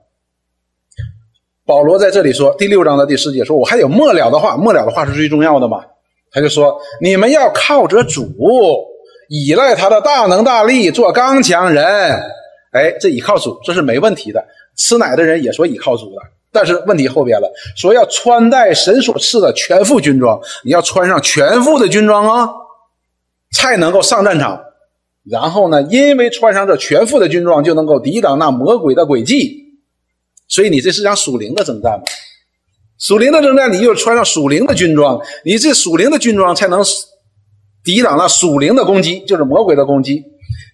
[1.64, 5.84] 保罗在这里说，第六章的第十节说：“我还有末了的话，末了的话是最重要的嘛？”
[6.32, 8.28] 他就说：“你们要靠着主，
[9.28, 11.84] 依赖他的大能大力，做刚强人。”
[12.72, 14.44] 哎，这依靠主，这是没问题的。
[14.76, 22.50] 吃奶的人也说依靠主的，但是问题后边了，说要穿戴神所赐的全副军装，你要穿上全副的军装啊，
[23.52, 24.60] 才能够上战场。
[25.24, 29.58] 然后呢，因为穿上这全副的军装，就能够抵挡那魔鬼的诡计。
[30.48, 32.04] 所以你这是讲属灵的征战嘛？
[32.98, 36.82] 属灵的征战，你就穿上属灵的军装，你这属灵的军装才能
[37.84, 40.24] 抵挡那属灵的攻击，就是魔鬼的攻击。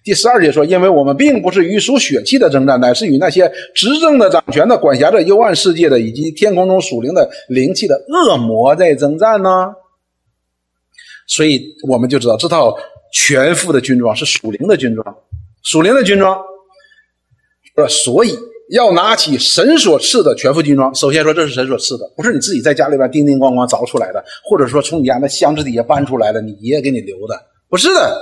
[0.03, 9.49] 第十二节说：“因为我们并不是与属血气的征战，乃是与那些执政的、掌权的、管辖着幽暗世界的，以及天空中属灵的灵气的恶魔在征战呢。”
[11.27, 12.73] 所以我们就知道这套
[13.13, 15.15] 全副的军装是属灵的军装，
[15.63, 16.37] 属灵的军装。
[17.75, 18.37] 呃，所以。
[18.69, 20.93] 要拿起神所赐的全副军装。
[20.93, 28.21] 首先说，这是神所赐的，不是你自己在家里边叮叮咣咣凿出来的，或者说从你家那箱子底下搬出来的，你爷爷给你留的，不是的，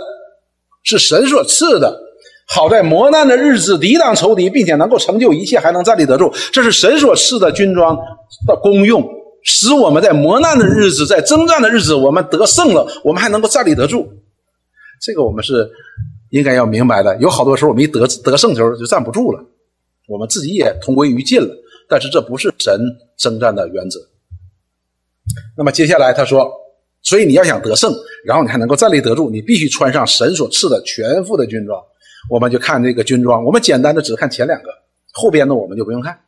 [0.86, 2.04] 是神所赐的。
[2.48, 6.32] 好在磨难的日子抵挡仇敌，并且能够成就一切，还能站立得住。
[6.54, 7.98] 这是神所赐的军装
[8.46, 9.04] 的功用，
[9.44, 14.08] 使我们在磨难的日子，在征战的日子，我们得胜了，我们还能够站立得住。
[15.02, 15.70] 这个我们是
[16.30, 17.18] 应该要明白的。
[17.18, 19.44] 有好多时候我们一得得胜的时候就站不住了。
[20.08, 21.50] 我们自己也同归于尽了，
[21.90, 22.80] 但是这不是神
[23.18, 24.00] 征战的原则。
[25.58, 26.48] 那么接下来他说，
[27.06, 27.94] 所以你要想得胜，
[28.26, 31.82] 然后你还能够站立得住，你必须穿上神所赐的全副的军装。
[32.30, 34.70] 我们就看这个军装，我们简单的只看前两个，
[35.14, 36.20] 后边的我们就不用看。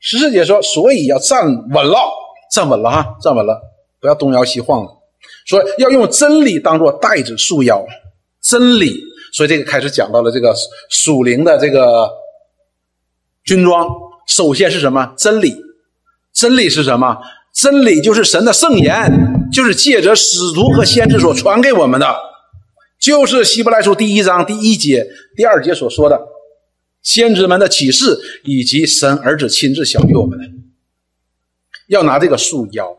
[0.00, 1.96] 十四节说，所以要站稳了，
[2.50, 3.62] 站稳了哈，站稳了，
[4.00, 4.90] 不要东摇西晃了。
[5.46, 7.86] 说要用真理当做带子束腰，
[8.42, 9.00] 真理。
[9.32, 10.52] 所以这个开始讲到了这个
[10.90, 12.10] 属灵的这个
[13.44, 13.88] 军装，
[14.26, 15.14] 首先是什么？
[15.16, 15.54] 真理。
[16.32, 17.16] 真理是什么？
[17.52, 22.16] 真理就是神的圣言，就是借着使徒和先知所传给我们的，
[22.98, 26.20] 就是希伯来书第一章第一节、第二节所说的
[27.02, 30.44] 先知们的启示，以及神儿子亲自晓谕我们的。
[31.88, 32.96] 要拿这个束腰，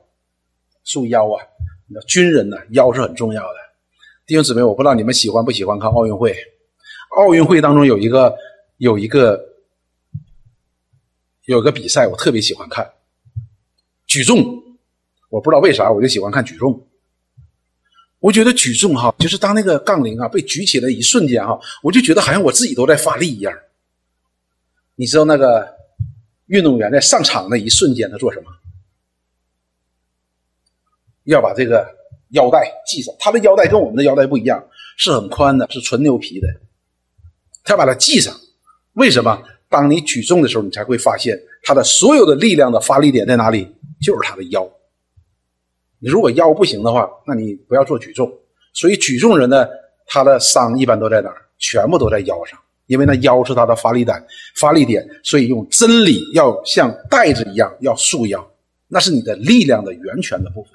[0.84, 1.42] 束腰啊！
[1.88, 3.56] 那军人呢，腰是很重要的。
[4.28, 6.36] 弟兄姊妹，我不知道你们喜欢不喜欢看奥运会？
[7.18, 8.36] 奥运会当中有一个
[8.78, 9.40] 有一个
[11.46, 12.92] 有个比赛，我特别喜欢看。
[14.14, 14.38] 举重，
[15.30, 16.86] 我不知道为啥，我就喜欢看举重。
[18.20, 23.52] 我觉得举重哈，就是当那个杠铃啊被举起来一瞬间哈，我就觉得好像我自己都在发力一样。
[24.98, 25.68] 你知道那个
[26.46, 28.46] 运动员在上场那一瞬间他做什么？
[31.24, 31.84] 要把这个
[32.34, 34.64] 腰带系上，他的腰带跟我们的腰带不一样，
[34.96, 36.48] 是很宽的，是纯牛皮的。
[37.64, 38.40] 他把它系上，
[38.94, 39.42] 为什么？
[39.70, 43.76] 当你举重的时候，你才会发现他的所有的力量的发力点在哪里。
[44.04, 44.70] 就是他的腰，
[46.00, 48.32] 你如果腰不行的话，那你不要做举重。
[48.74, 49.66] 所以举重人呢，
[50.06, 51.38] 他的伤一般都在哪儿？
[51.58, 54.22] 全部都在腰上，因为那腰是他的发力点，
[54.60, 55.08] 发力点。
[55.24, 58.52] 所以用真理要像带子一样要束腰，
[58.90, 60.74] 那是你的力量的源泉的部分。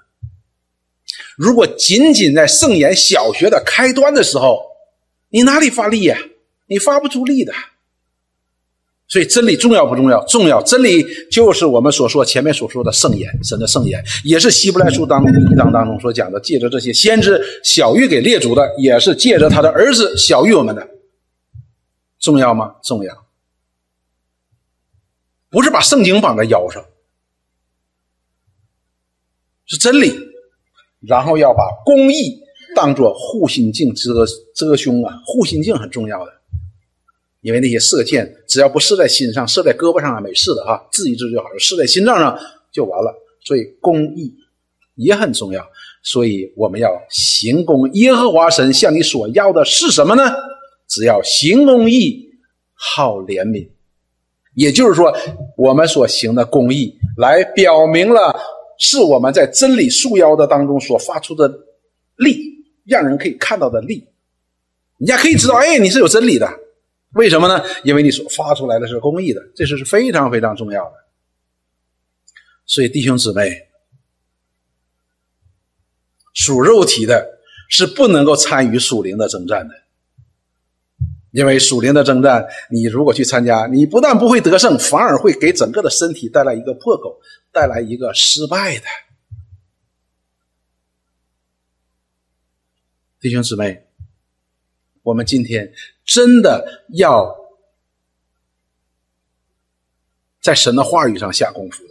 [1.36, 4.62] 如果仅仅在圣言小学的开端的时候，
[5.28, 6.16] 你哪里发力呀？
[6.66, 7.52] 你发不出力的。
[9.08, 10.22] 所以真理重要不重要？
[10.26, 10.62] 重要。
[10.62, 20.86] 真理就是我们所说前面所说的圣言，神的圣言，也是希伯来书当中第一章当中所讲的，借着这些先知小玉给列祖的，也是借着他的儿子小玉我们的。
[22.20, 22.74] 重要吗？
[22.82, 23.26] 重要。
[25.48, 26.84] 不是把圣经绑在腰上，
[29.64, 30.12] 是真理。
[31.00, 32.40] 然后要把公义
[32.74, 36.37] 当做护心镜遮遮胸啊，护心镜很重要的。
[37.48, 41.58] 因为那些射箭，只要不射在心上，射在胳膊上啊，没事的哈，治一治就好了。
[41.58, 42.38] 射在心脏上
[42.70, 43.10] 就完了。
[43.42, 44.34] 所以公义
[44.96, 45.66] 也很重要。
[46.02, 47.90] 所以我们要行公。
[47.94, 50.24] 耶和华神向你所要的是什么呢？
[50.86, 52.28] 只要行公义，
[52.74, 53.66] 好怜悯。
[54.54, 55.10] 也就是说，
[55.56, 58.38] 我们所行的公义，来表明了
[58.78, 61.50] 是我们在真理束腰的当中所发出的
[62.16, 62.38] 力，
[62.84, 64.06] 让人可以看到的力。
[64.98, 66.46] 人家可以知道，哎，你是有真理的。
[67.14, 67.64] 为什么呢？
[67.84, 70.92] 因为你所发出来的是公益的，这是是非常非常重要的。
[72.66, 73.68] 所以弟兄姊妹，
[76.34, 77.40] 属肉体的
[77.70, 79.74] 是不能够参与属灵的征战的，
[81.30, 87.18] 因为属灵的征战，你如果去参加，你不但不会得胜，反而会给整个的身体带来一个破口，
[87.50, 88.84] 带来一个失败的。
[93.18, 93.84] 弟兄姊妹。
[95.04, 95.72] 我们今天
[96.08, 97.36] 真的要
[100.40, 101.90] 在神的话语上下功夫的。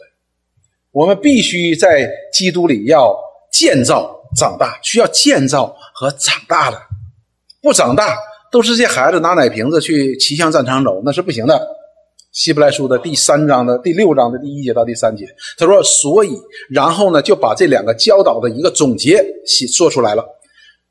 [0.89, 3.15] 我们必须在基督里要
[3.51, 6.81] 建造、长大，需要建造和长大的。
[7.61, 8.17] 不长大，
[8.51, 11.67] 都是这孩子拿奶瓶子去骑向战场走，那是不行的。
[12.31, 15.27] 希伯来书的第三章的第六章的第一节到第三节，
[15.59, 16.35] 他说：“所以，
[16.71, 20.25] 然后呢，就把这两个教导的一个总结写说出来了。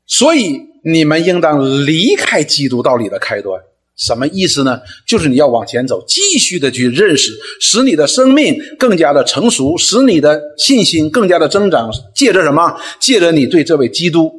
[0.05, 3.61] 所以。”你们应当离开基督道理的开端，
[3.97, 4.79] 什么意思呢？
[5.05, 11.91] 就是你要往前走，继续的去认识，使你的生命更加的成熟，使你的信心更加的增长。
[12.15, 12.79] 借着什么？
[13.01, 14.31] 借着你对这位基督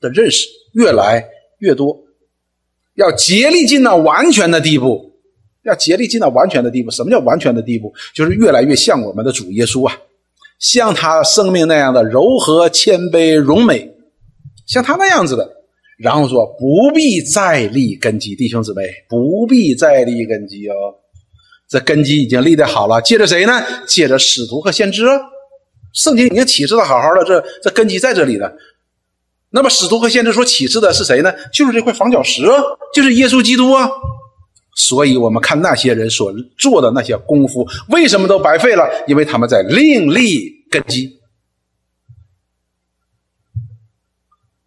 [0.00, 1.28] 的认识越来
[1.58, 2.02] 越多，
[2.94, 5.12] 要竭力尽到完全的地步，
[5.64, 6.90] 要竭力尽到完全的地步。
[6.90, 7.92] 什么叫完全的地步？
[8.14, 9.94] 就是越来越像我们的主耶稣啊，
[10.58, 13.91] 像他生命那样的柔和、谦卑、荣美。
[14.66, 15.48] 像他那样子的，
[15.98, 20.74] 然后说不必再立根基，弟兄姊妹不必再立根基哦，
[21.68, 23.00] 这根基已经立得好了。
[23.02, 23.62] 借着谁呢？
[23.86, 25.06] 借着使徒和先知。
[25.92, 28.50] 圣经已经启示的好好的，这这根基在这里了。
[29.50, 31.30] 那么使徒和先知所启示的是谁呢？
[31.52, 32.42] 就是这块房角石，
[32.94, 33.86] 就是耶稣基督啊。
[34.74, 38.88] 所以我们看那些人所做的那些功夫，为什么都白费了？
[39.06, 41.18] 因为他们在另立根基。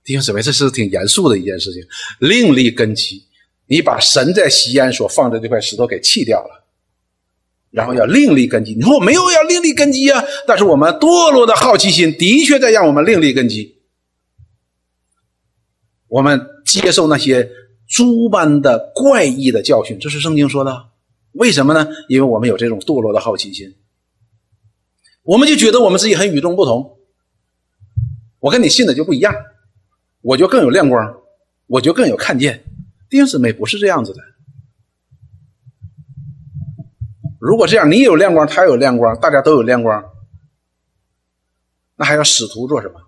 [0.06, 1.82] 弟兄姊妹，这是挺严肃的一件事情。
[2.20, 3.24] 另立根基，
[3.66, 6.64] 你把神在西安所放的这块石头给弃掉了，
[7.72, 8.76] 然后要另立根基。
[8.76, 10.24] 你说我没有要另立根基啊？
[10.46, 13.76] 但是我们堕落的好奇心的确在让我们另立根基。
[16.08, 17.50] 我们接受那些
[17.88, 20.90] 猪般的怪异的教训，这是圣经说的。
[21.32, 21.90] 为什么呢？
[22.08, 23.76] 因为我们有这种堕落的好奇心。
[25.24, 27.00] 我们就觉得我们自己很与众不同。
[28.40, 29.34] 我跟你信的就不一样，
[30.26, 31.22] 我就更有亮光，
[31.68, 32.66] 我就更有看见。
[33.10, 34.24] 弟兄姊妹不是这样子的。
[37.40, 40.04] 如果这样，你有亮光，他有亮光，大家都有亮光，
[41.96, 43.00] 那还要使徒做什么？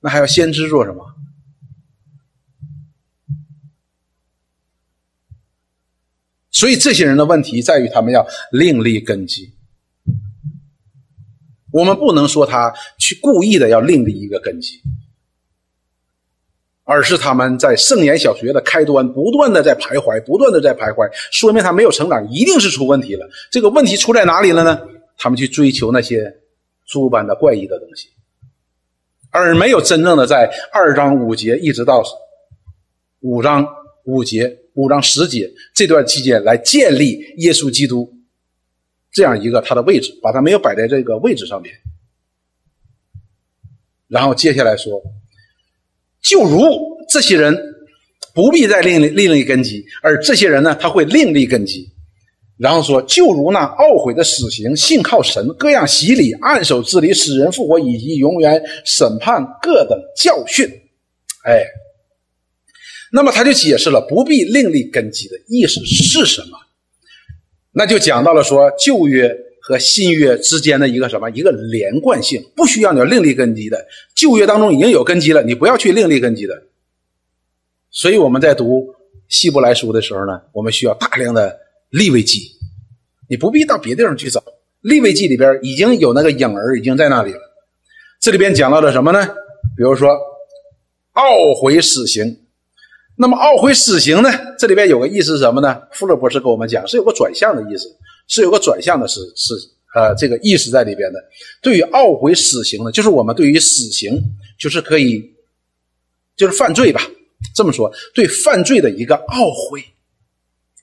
[0.00, 1.14] 那还要先知做什么？
[6.50, 9.54] 所以这些人的问题在于，他们要另立根基。
[11.72, 14.80] 我们不能说他去故意的要另立一个根基，
[16.90, 23.28] 而是他们在圣言小学的开端不断的在徘徊，不断的在徘徊，说明他没有成长，一定是出问题了。
[23.50, 24.80] 这个问题出在哪里了呢？
[25.18, 26.34] 他们去追求那些
[26.86, 28.08] 诸般的怪异的东西，
[29.28, 32.02] 而没有真正的在二章五节一直到
[33.20, 33.68] 五章
[34.04, 34.58] 五节。
[34.74, 38.16] 五章十节这段期间来建立耶稣基督
[39.10, 41.74] 这样一个他的位置，把他没有摆在这个位置上面。
[44.06, 45.02] 然后接下来说，
[46.22, 46.62] 就如
[47.08, 47.56] 这些人
[48.34, 51.88] 不必再另立另立根基，而这些人呢，他会另立根基。
[52.58, 60.66] 然后说，就如那懊悔的死刑，信靠神，各样洗礼，按手治理，使人复活，以及永远审判各等教训。
[61.44, 61.62] 哎。
[63.10, 66.58] 那么他就解释了不必另立根基的意思是什么？
[67.72, 69.34] 那就讲到了说旧约
[69.68, 73.86] 和新约之间的一个什么一个连贯性，不需要你要另立根基的。
[74.16, 76.54] 旧约当中已经有根基了，你不要去另立根基的。
[77.90, 78.86] 所以我们在读
[79.28, 81.54] 希伯来书的时候呢，我们需要大量的
[81.90, 82.50] 立位记，
[83.28, 84.42] 你不必到别地方去找，
[84.80, 87.40] 立位记里边已经有那个影儿已经在那里了。
[88.22, 89.22] 这里边讲到了什么呢？
[89.76, 90.08] 比如说
[91.12, 92.38] 懊悔死刑。
[93.16, 94.30] 那么懊悔死刑呢？
[94.58, 95.82] 这里边有个意思是什么呢？
[95.92, 97.86] 富勒博士跟我们讲，是有个转向的意思，
[98.28, 99.54] 是有个转向的是是
[99.94, 101.18] 呃这个意思在里边的。
[101.60, 104.22] 对于懊悔死刑呢，就是我们对于死刑
[104.58, 105.22] 就是可以
[106.36, 107.02] 就是犯罪吧，
[107.54, 109.82] 这么说对犯罪的一个懊悔，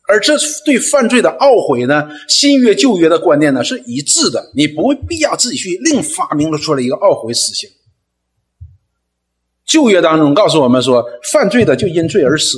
[0.07, 0.33] 而这
[0.65, 7.69] 对犯罪的懊悔呢，新约旧约的观念呢是一致的，你不必要自己去另发明了出来一个懊悔死刑。
[9.65, 12.57] 旧约当中告诉我们说，犯罪的就因罪而死，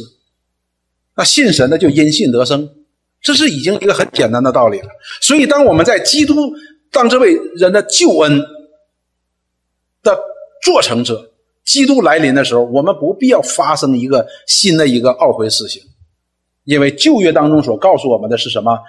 [1.16, 2.70] 那信神的就因信得生，
[3.28, 4.88] 这是已经一个很简单的道理了。
[5.20, 6.34] 所以，当我们在基督
[6.94, 8.40] 当这位人的救恩
[10.02, 10.18] 的
[10.64, 11.30] 做成者，
[11.66, 15.82] 基督来临的时候，我们不必要发生一个新的一个懊悔死刑，
[16.64, 18.80] 因为旧约当中所告诉我们的是什么？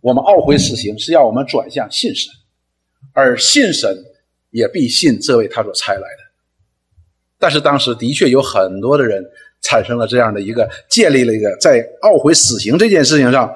[0.00, 2.32] 我们懊悔死刑是要我们转向信神，
[3.12, 3.96] 而信神
[4.50, 6.26] 也必信这位他所差来的。
[7.38, 9.24] 但是当时的确有很多的人
[9.62, 13.54] 产生了这样的一个建立了一个在懊悔死刑这件事情上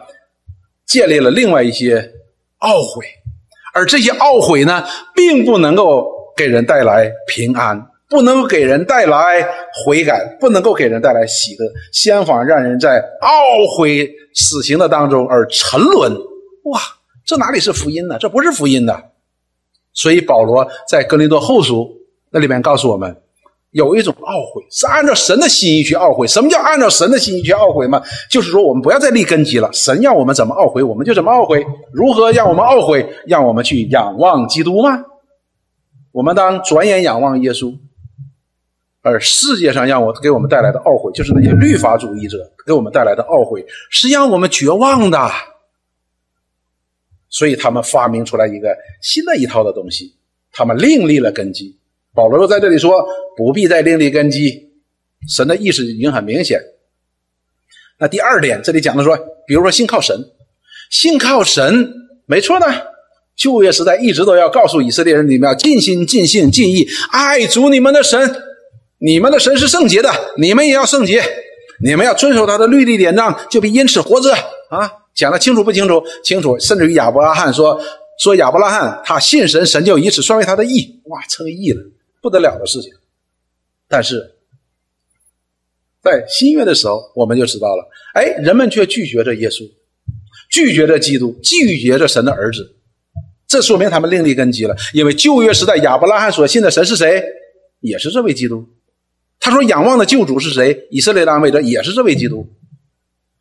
[0.90, 2.00] 建立了另外一些
[2.58, 3.06] 懊悔，
[3.72, 4.84] 而这些懊悔呢，
[5.14, 6.04] 并不能够
[6.36, 9.46] 给人带来平安，不能够给人带来
[9.84, 16.12] 悔改，不能够给人带来喜乐，相反让人在懊悔死刑的当中而沉沦。
[16.64, 16.80] 哇，
[17.24, 18.18] 这哪里是福音呢？
[18.18, 19.12] 这不是福音的。
[19.92, 21.88] 所以保罗在格林多后书
[22.30, 23.16] 那里面告诉我们。
[23.72, 26.26] 有一种懊悔，是按照神的心意去懊悔。
[26.26, 28.02] 什么叫按照神的心意去懊悔吗？
[28.28, 29.70] 就是说，我们不要再立根基了。
[29.72, 31.64] 神要我们怎么懊悔，我们就怎么懊悔。
[31.92, 33.08] 如何让我们懊悔？
[33.26, 35.04] 让我们去仰望基督吗？
[36.10, 37.78] 我们当转眼仰望耶稣。
[39.02, 45.30] 而世界上让我给我们带来的懊悔，就是那些律法主义者给我们带来的懊悔，是让我们绝望的。
[47.30, 50.16] 所以他们发明出来一个新的一套的东西，
[50.52, 51.79] 他们另立了根基。
[52.14, 53.06] 保罗又在这里说
[53.36, 54.70] ：“不必再另立根基，
[55.28, 56.60] 神的意思已经很明显。”
[57.98, 60.16] 那第二点，这里讲的说，比如说信靠神，
[60.90, 61.92] 信靠神，
[62.26, 62.66] 没错的。
[63.36, 68.18] 旧约时代一直都要告诉以色列人，你们要尽心、尽性、尽意爱主你们的神，
[68.98, 71.22] 你们的神是圣洁的，你们也要圣洁，
[71.82, 74.34] 你们要遵守他的律例典章，就必因此活着
[74.68, 74.92] 啊！
[75.14, 76.02] 讲的清楚不清楚？
[76.22, 76.58] 清楚。
[76.58, 77.80] 甚至于亚伯拉罕说
[78.22, 81.82] ：“说亚伯拉罕他信神，神就以此算为他的义。”哇，成义了。
[82.20, 82.92] 不得了的事情，
[83.88, 84.34] 但是
[86.02, 89.70] 在新约的时候，我们就知道了，哎，人们却拒绝着耶稣，
[90.50, 92.76] 拒绝着基督，拒绝着神的儿子，
[93.46, 94.76] 这说明他们另立根基了。
[94.94, 97.22] 因为旧约时代亚伯拉罕所信的神是谁？
[97.80, 98.68] 也是这位基督。
[99.38, 100.86] 他说仰望的救主是谁？
[100.90, 102.46] 以色列的安慰者也是这位基督。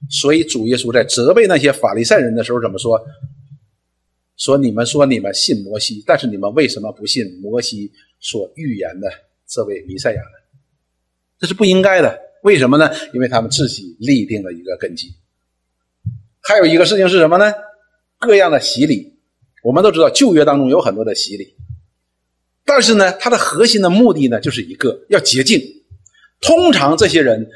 [0.10, 3.00] 所以主耶稣在责备那些法利赛人的时候怎么说？
[4.38, 7.92] 说你们说你们信摩西，但是你们为什么不信摩西？
[8.20, 9.10] 所预言的
[9.48, 10.38] 这位弥赛亚呢？
[11.40, 12.20] 这是不应该的。
[12.44, 12.90] 为什么呢？
[13.14, 15.14] 因为他们自己立定了一个根基。
[16.42, 17.54] 还有一个事情是什么呢？
[18.18, 19.14] 各样的洗礼，
[19.64, 21.56] 我们都知道旧约当中有很多的洗礼，
[22.66, 25.62] 但是呢，它的核心的目的呢，就是一个要洁净。
[26.42, 27.50] 通常这些人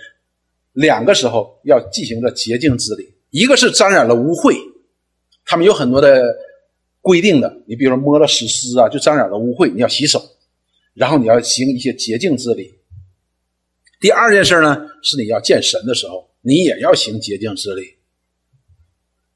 [0.74, 4.56] 两个时候要进行着洁净之礼，一个是沾染了污秽，
[5.46, 6.36] 他们有很多的
[7.02, 10.22] 规定的，你比如说摸了死尸啊，就沾染了污秽，你要洗手，
[10.94, 12.80] 然后你要行一些洁净之礼。
[14.00, 17.84] 第二件事呢，是你要见神的时候，你也要行洁净之礼，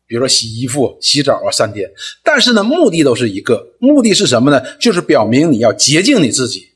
[0.06, 1.90] 比如说洗衣服、洗澡啊，三天。
[2.24, 4.62] 但是呢，目的都是一个，目的是什么呢？
[4.78, 6.68] 就是表明你要洁净你自己，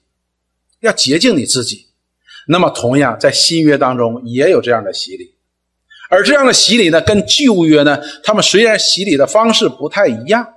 [0.80, 1.88] 要洁净你自己。
[2.48, 5.36] 那么，同样在新约当中也有这样的洗礼，
[6.10, 10.48] 而这样的洗礼呢，跟旧约呢，他们虽然洗礼的方式不太一样，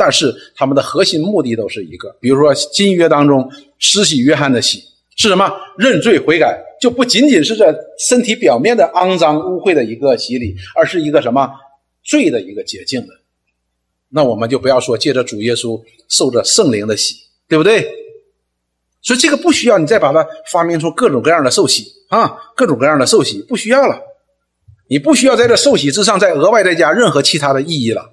[0.00, 2.16] 但是他们的核心目的都是一个。
[2.18, 3.46] 比如说新约当中
[3.78, 4.88] 施洗约翰的洗。
[5.16, 7.66] 是什么认罪悔改，就不仅仅是这
[8.08, 11.46] 身体表面的肮脏污秽的一个洗礼，而是一个什么
[12.02, 13.08] 罪的一个洁净的。
[14.08, 15.78] 那我们就不要说借着主耶稣
[16.08, 17.86] 受着圣灵的洗，对不对？
[19.02, 24.00] 所以这个不需要你再把它发明出各种各样的受洗啊，各种各样的受洗不需要了。
[24.88, 28.10] 你不需要在这受洗之上再额外再加任何其他的意义了，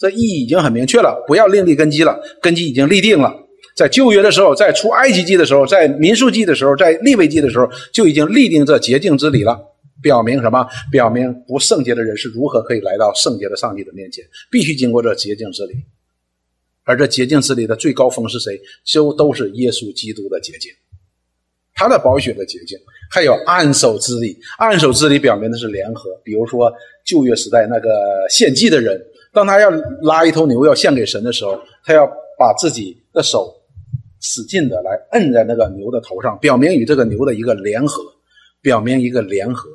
[0.00, 3.30] 这意义已经很明确了，不要另立根基了，根基已经立定了。
[3.76, 9.60] 在旧约的时候，在出埃及记的时候，在民数记的时候，在立位记的时候，就已经立定这洁净之礼了。
[10.02, 10.66] 表明什么？
[10.90, 15.74] 表明不圣洁的人是如何可以来到圣洁的上帝的面前，必须经过这洁净之礼。
[16.84, 18.58] 而这洁净之礼的最高峰是谁？
[18.82, 20.72] 就都是耶稣基督的洁净，
[21.74, 22.78] 他的宝血的洁净。
[23.12, 26.10] 还有按手之礼，按手之礼表明的是联合。
[26.24, 26.72] 比如说
[27.04, 27.90] 旧约时代那个
[28.30, 28.98] 献祭的人，
[29.32, 29.70] 当他要
[30.02, 32.06] 拉一头牛要献给神的时候，他要
[32.38, 33.56] 把自己的手。
[34.22, 38.02] 使劲的来摁在那个牛的头上，表明与这个牛的一个联合，
[38.60, 39.70] 表明一个联合。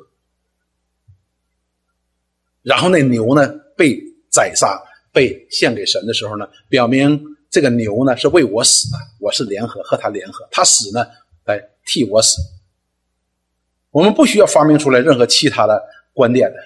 [2.62, 4.00] 然后那牛呢被
[4.30, 4.80] 宰杀，
[5.12, 11.04] 被献给神的时候呢，表明这个牛呢是为我死的，我是联合和他联合，他死呢
[11.44, 12.40] 来替我死。
[13.90, 15.82] 我们不需要发明出来任何其他的
[16.14, 16.58] 观点的，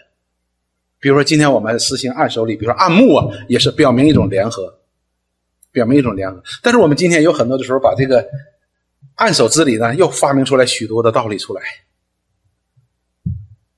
[1.01, 4.77] 比如说今天我们实行按手礼，比如说按牧啊，也是表明一种联合。
[5.73, 8.27] 表明一种联合，但是我们今天有很多的时候把这个
[9.15, 11.63] 按手之礼呢，又发明出来许多的道理出来。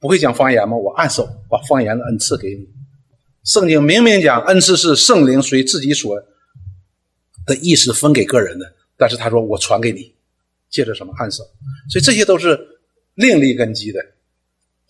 [0.01, 0.75] 不会讲方言吗？
[0.75, 2.67] 我按手把方言的恩赐给你。
[3.45, 6.19] 圣经明明讲恩赐是圣灵随自己所
[7.45, 10.15] 的意识分给个人的，但是他说我传给你，
[10.71, 11.45] 借着什么按手？
[11.91, 12.59] 所以这些都是
[13.17, 14.01] 另立根基的。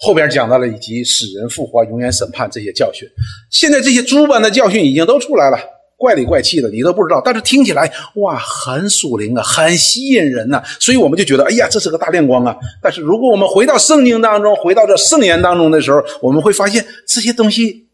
[0.04, 3.08] 后边讲到了以及使人复活、永远审判这些教训，
[3.50, 5.56] 现在这些诸般的教训已经都出来了。
[5.96, 12.56] 怪里怪气的，你都不知道，但是听起来哇，很属灵啊，很吸引人呐，所以我们就觉得，哎呀，这是个大亮光啊。
[12.82, 17.86] 但是如果我们回到圣经当中，回到这圣言当中的时候，我们会发现这些东西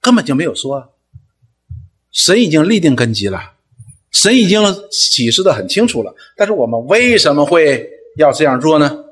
[0.00, 0.88] 根本就没有说，啊
[2.10, 3.52] 神已经立定根基了，
[4.10, 4.60] 神已经
[4.90, 6.12] 启示的很清楚了。
[6.36, 9.04] 但是我们为什么会要这样做呢？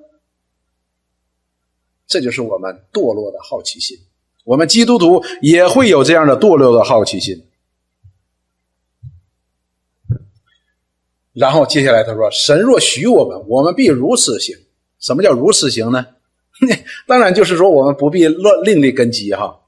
[2.14, 3.98] 这就是我们堕落的好奇心。
[4.44, 7.44] 我们基督徒也会有这样的堕落的好奇心。
[11.32, 14.56] 然后接下来他说：“神若许我们，我们必如此行。
[15.00, 16.06] 什么叫如此行呢？
[17.08, 19.60] 当然就是说我们不必乱另立根基哈，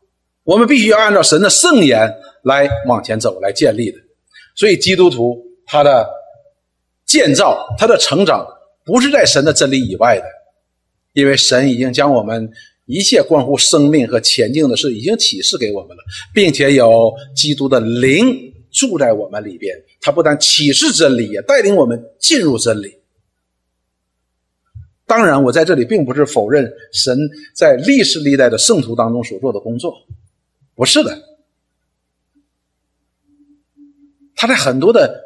[0.45, 3.99] 我们必须要按照神的圣言来往前走，来建立的。
[4.55, 6.09] 所以基督徒他的
[7.07, 8.47] 建造、他的成长，
[8.85, 10.25] 不是在神的真理以外的，
[11.17, 12.49] 因为神已经将我们。”
[12.89, 19.77] 一切关乎生命和前进的事已经启示给我们了，并且有基督的灵住在我们里边。
[20.01, 22.95] 他不但启示真理，也带领我们进入真理。
[25.05, 27.19] 当然，我在这里并不是否认神
[27.57, 29.93] 在历史历代的圣徒当中所做的工作，
[30.77, 31.21] 不是的。
[34.37, 35.25] 他在很多的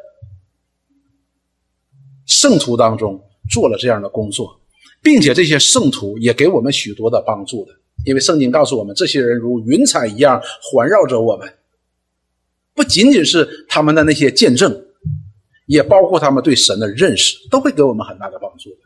[2.25, 4.60] 圣徒当中做了这样的工作。
[5.01, 7.73] 并且这些圣徒也给我们许多的帮助的，
[8.05, 11.51] 因为圣经告诉我们，这些人如云彩一样环绕着我们，
[12.73, 14.85] 不仅仅是他们的那些见证，
[15.65, 18.77] 也包括他们对神的认识，都会给我们很大的帮助的。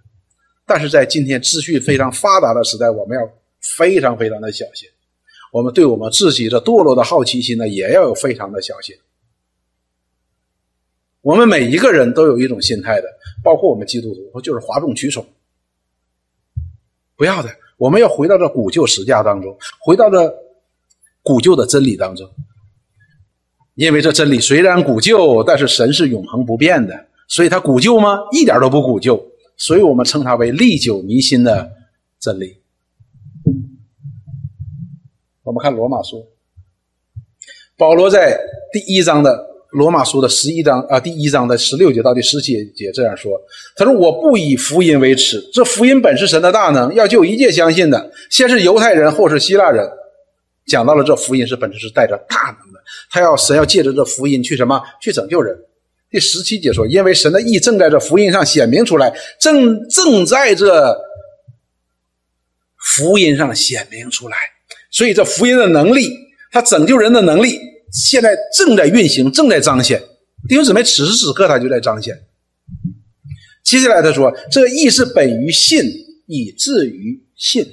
[0.66, 3.22] 但是在今天资讯非常发达的时代，我们要
[3.78, 4.88] 非常非常的小心，
[5.52, 8.96] 我们对我们自己的堕落的好奇心呢，也要有非常的小心。
[11.22, 13.08] 我们每一个人都有一种心态的，
[13.44, 15.26] 包括我们基督徒，就是哗众取宠。
[17.16, 20.34] 不要的，我们要回到这古旧实价当中，回到这
[21.24, 22.30] 古旧的真理当中。
[23.76, 28.20] 因为这真理虽然古旧，但是神是永恒不变的，所以它古旧吗？
[28.32, 29.22] 一点都不古旧，
[29.58, 31.74] 所以我们称它为历久弥新的
[32.20, 32.58] 真理。
[35.44, 36.26] 我们看罗马书，
[37.78, 38.40] 保罗在
[38.72, 43.38] 第一章的罗马书的十一章啊，第一章的十六节到第十七节这样说
[43.76, 49.86] ：“他说我不以福音为耻，这福音本是神的大能，要救一切相信的，先是犹太人，后是希腊人。”
[50.66, 52.80] 讲到了这福音是本质是带着大能的，
[53.12, 54.82] 他要神要借着这福音去什么？
[55.02, 55.54] 去拯救人。
[56.10, 60.98] 第十七节说：“因为神的意正在这福音上显明出来，正正在这
[62.96, 64.38] 福音上显明出来，
[64.90, 66.18] 所以这福音的能力，
[66.50, 67.60] 他拯救人的能力。”
[67.96, 70.04] 现在正在运行，正在彰显。
[70.50, 72.14] 弟兄姊妹，此时此刻他就在彰显。
[73.64, 75.82] 接下来他说：“这个义是本于信，
[76.28, 77.66] 以至于信。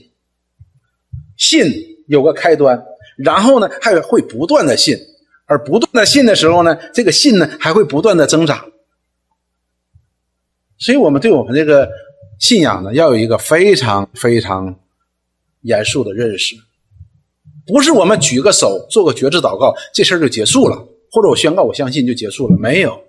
[1.37, 1.71] 信
[2.07, 2.81] 有个开端，
[3.17, 4.97] 然后呢还会不断的信，
[5.45, 8.71] 而不断的信的时候呢，这个信呢还会不断的增长。
[10.79, 11.91] 所以，我们对我们这个
[12.39, 14.79] 信仰呢，要有一个非常非常
[15.63, 16.55] 严肃的认识。”
[17.67, 20.77] 不是我们举个手做个觉知祷告，这事儿就结束了，
[21.11, 23.05] 或者我宣告我相信就结束了，没有。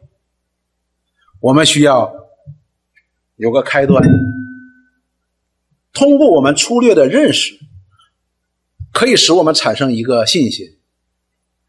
[1.39, 2.13] 我们需要
[3.35, 4.01] 有个开端，
[5.91, 7.57] 通过我们粗略的认识，
[8.93, 10.67] 可以使我们产生一个信心。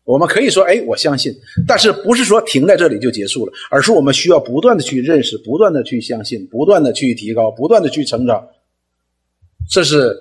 [0.05, 1.35] 我们可以说，哎，我相信，
[1.67, 8.47] 但是不是说停在这里就结束了，而是我们需要不断的去认识，不断的去相信，不断的去提高，不断的去成长。
[9.71, 10.15] 这是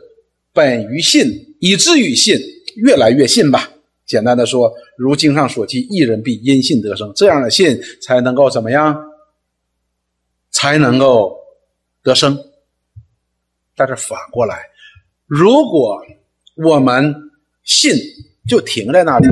[0.54, 2.40] 本于信，以至于信。
[2.76, 3.70] 越来越信吧。
[4.06, 7.12] 简单的说，如经上所记，一人必因信得生。
[7.16, 9.12] 这样的信才能够怎么样？
[10.52, 11.38] 才能够
[12.04, 12.38] 得生。
[13.76, 14.70] 但是反过来，
[15.26, 16.06] 如果
[16.58, 17.16] 我们
[17.64, 17.96] 信
[18.48, 19.28] 就停在那里，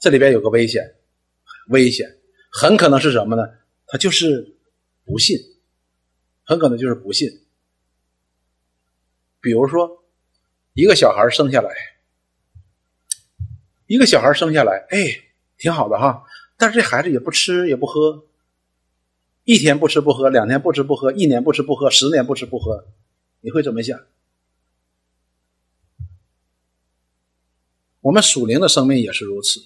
[0.00, 0.82] 这里边有个危险，
[1.68, 2.08] 危险
[2.52, 3.42] 很可能是什么呢？
[3.88, 4.56] 他就是
[5.04, 5.36] 不信，
[6.44, 7.28] 很可能就是不信。
[9.40, 10.04] 比如说，
[10.74, 11.91] 一个小孩生下来。
[13.92, 15.04] 一个小孩生下来，哎，
[15.58, 16.24] 挺好的哈，
[16.56, 18.24] 但是这孩子也不吃也不喝，
[19.44, 22.86] 一天不吃不喝，两天不吃不喝，一年不吃不喝，十年不吃不喝，
[23.42, 24.00] 你会怎么想？
[28.00, 29.60] 我们属灵的生命也是如此。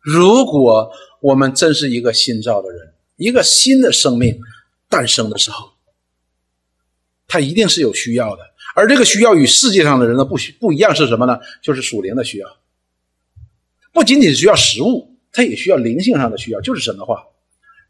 [0.00, 4.40] 如果我们真是一个新造的人，一个新的生命
[4.88, 5.70] 诞生的时候，
[7.28, 8.53] 他一定是有需要的。
[8.74, 11.38] 而这个需要与世界上的人的不需不一样是什么呢？
[11.62, 12.48] 就是属灵的需要，
[13.92, 17.24] 不仅仅需要食物，他也需要灵性上的需要，就是神的话。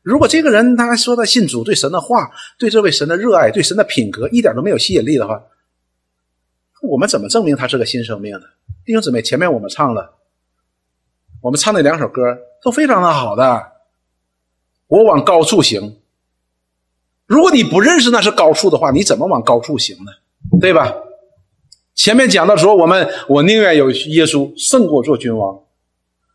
[0.02, 5.42] 如果这个人他说他信主，对神的话，对这位神的热爱，对神的品格一点都没有吸引力的话，
[6.82, 8.42] 我们怎么证明他是个新生命呢？
[8.84, 10.14] 弟兄姊妹，前面我们唱了，
[11.40, 13.72] 我们唱那两首歌都非常的好的。
[14.86, 15.96] 我往高处行，
[17.24, 20.12] 如果你不认识那是高处的话，你怎么往高处行呢？
[20.60, 20.94] 对吧？
[21.94, 25.60] 前面讲的时候，我们我宁愿有耶稣胜过做君王。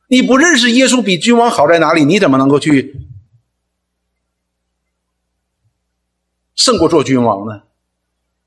[0.07, 2.05] 你不认识耶稣比君王好在哪里？
[2.05, 2.95] 你怎么能够去
[6.55, 7.63] 胜过做君王呢？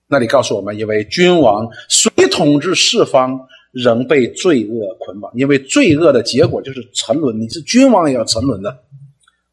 [0.09, 5.31] 那里告诉我们，因为君王虽统治四方，仍被罪恶捆绑。
[5.35, 8.85] 因为罪恶的结果就是沉沦，你是君王也要沉沦的。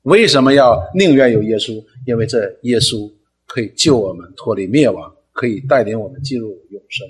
[0.03, 1.83] 为什么要宁愿有耶稣？
[2.05, 3.11] 因为这耶稣
[3.45, 5.13] 可以救我们脱离灭亡。
[5.39, 7.07] 可以带领我们进入永生，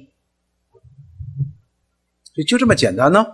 [2.26, 3.26] 所以就这么简单呢。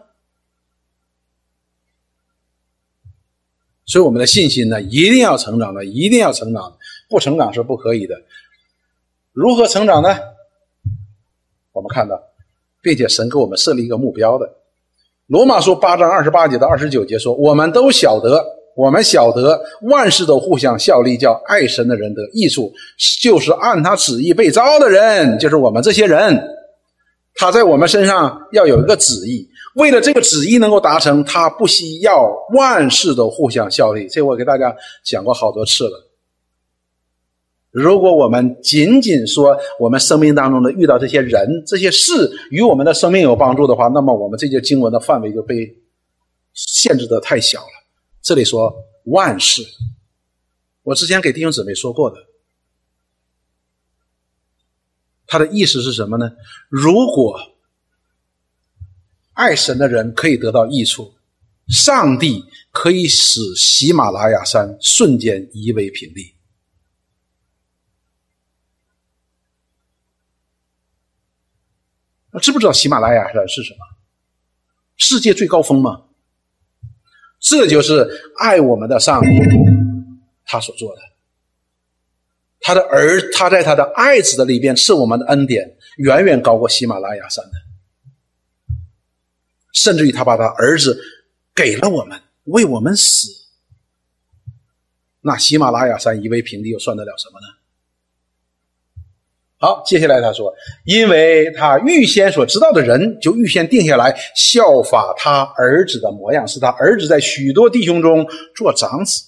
[3.85, 6.77] 所以我们的信心呢，一定要成长的，一定要成长，
[7.09, 8.15] 不成长是不可以的。
[9.33, 10.15] 如何成长呢？
[11.73, 12.23] 我们看到，
[12.81, 14.49] 并且神给我们设立一个目标的。
[15.25, 18.45] 罗马书八章二十八节到二十九节说：“我们都晓得。”
[18.75, 22.73] 我们晓得万事都互相效力，叫爱神的人得益处，
[23.21, 26.51] 就是按他旨意被招的人，就是我们这些人。
[27.37, 29.45] 他在我们身上要有一个旨意，
[29.75, 34.07] 为了这个旨意能够达成，他不惜要万事都互相效力。
[34.09, 34.73] 这我给大家
[35.03, 36.09] 讲过好多次了。
[37.71, 45.69] 如果我们仅仅说我们生命当中的遇到这些人、这些事与我们的生命有帮助的话，那么我们这些经文的范围就被
[46.53, 47.84] 限制的太小了。
[48.25, 49.61] 这里说万事，
[50.81, 52.17] 我之前给弟兄姊妹说过的，
[55.27, 56.35] 他的意思是什么呢？
[56.67, 57.55] 如果
[59.33, 61.13] 爱神的人可以得到益处，
[61.67, 66.33] 上帝可以使喜马拉雅山瞬间夷为平地。
[72.41, 73.79] 知不知道喜马拉雅山是什么？
[74.97, 76.04] 世界最高峰吗？
[77.47, 78.07] 这就是
[78.39, 79.27] 爱我们的上帝，
[80.45, 81.01] 他所做的。
[82.59, 87.51] 他的儿，他在他的爱子的里边赐我们的恩典，远远高过喜马拉雅山的。
[89.73, 90.99] 甚至于他把他儿子
[91.53, 93.29] 给了我们，为我们死，
[95.21, 97.45] 那喜马拉雅山夷为平地，又算得了什么呢？
[99.65, 100.53] 好，接下来他说，
[100.83, 109.23] 因为他预先所知道的人，就预先定下来效法他儿子的模样，是他儿子在许多弟兄中做长子。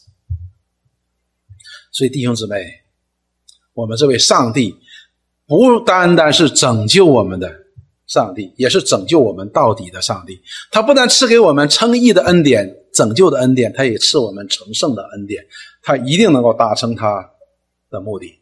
[1.91, 2.67] 所以弟兄姊妹，
[3.73, 4.75] 我们这位上帝
[5.47, 7.51] 不单单是拯救我们的
[8.05, 10.39] 上帝，也是拯救我们到底的上帝。
[10.69, 15.43] 他不但赐给我们称义的恩典、拯救的恩典，他也赐我们成圣的恩典。
[15.81, 17.27] 他一定能够达成他
[17.89, 18.36] 的目的。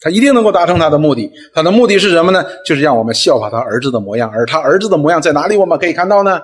[0.00, 1.30] 他一定能够达成他的目的。
[1.52, 2.44] 他的目的是什么呢？
[2.64, 4.30] 就是让我们效法他儿子的模样。
[4.30, 5.56] 而他儿子的模样在哪里？
[5.56, 6.40] 我们可以看到呢？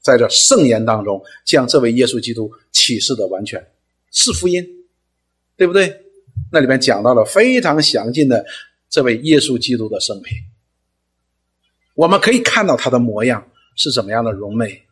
[0.00, 3.66] 在这圣言当中，将这位耶稣基督启示的完全
[4.10, 4.64] 是福音，
[5.56, 6.04] 对不对？
[6.50, 8.46] 那里面讲到了非常详尽的
[8.88, 10.38] 这位耶稣基督的生平。
[11.94, 14.84] 我们可以看到他的模样是怎么样的荣美。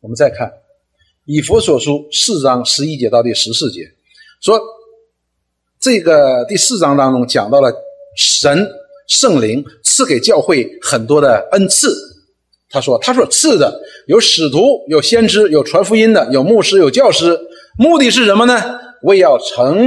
[0.00, 0.65] 我们再看。
[1.26, 3.80] 以佛所书四章十一节到第十四节，
[4.40, 4.60] 说
[5.80, 7.72] 这个第四章当中讲到了
[8.16, 8.66] 神
[9.08, 11.92] 圣灵赐给教会很多的恩赐。
[12.70, 17.38] 他说他所赐的有使徒，有先知，有传福音的，有牧师，有教师。
[17.76, 18.54] 目的是什么呢？
[19.02, 19.84] 为要成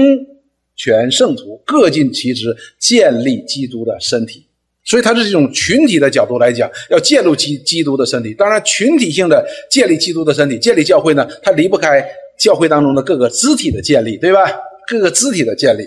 [0.76, 4.46] 全圣徒，各尽其职，建立基督的身体。
[4.90, 8.34] 所以，它是这种群体的角度来讲，要建立基基督的身体。
[8.34, 12.04] 当然，群体性的建立基督的身体，建立教会呢，它离不开
[12.40, 14.40] 教会当中的各个肢体的建立，对吧？
[14.88, 15.84] 各个肢体的建立，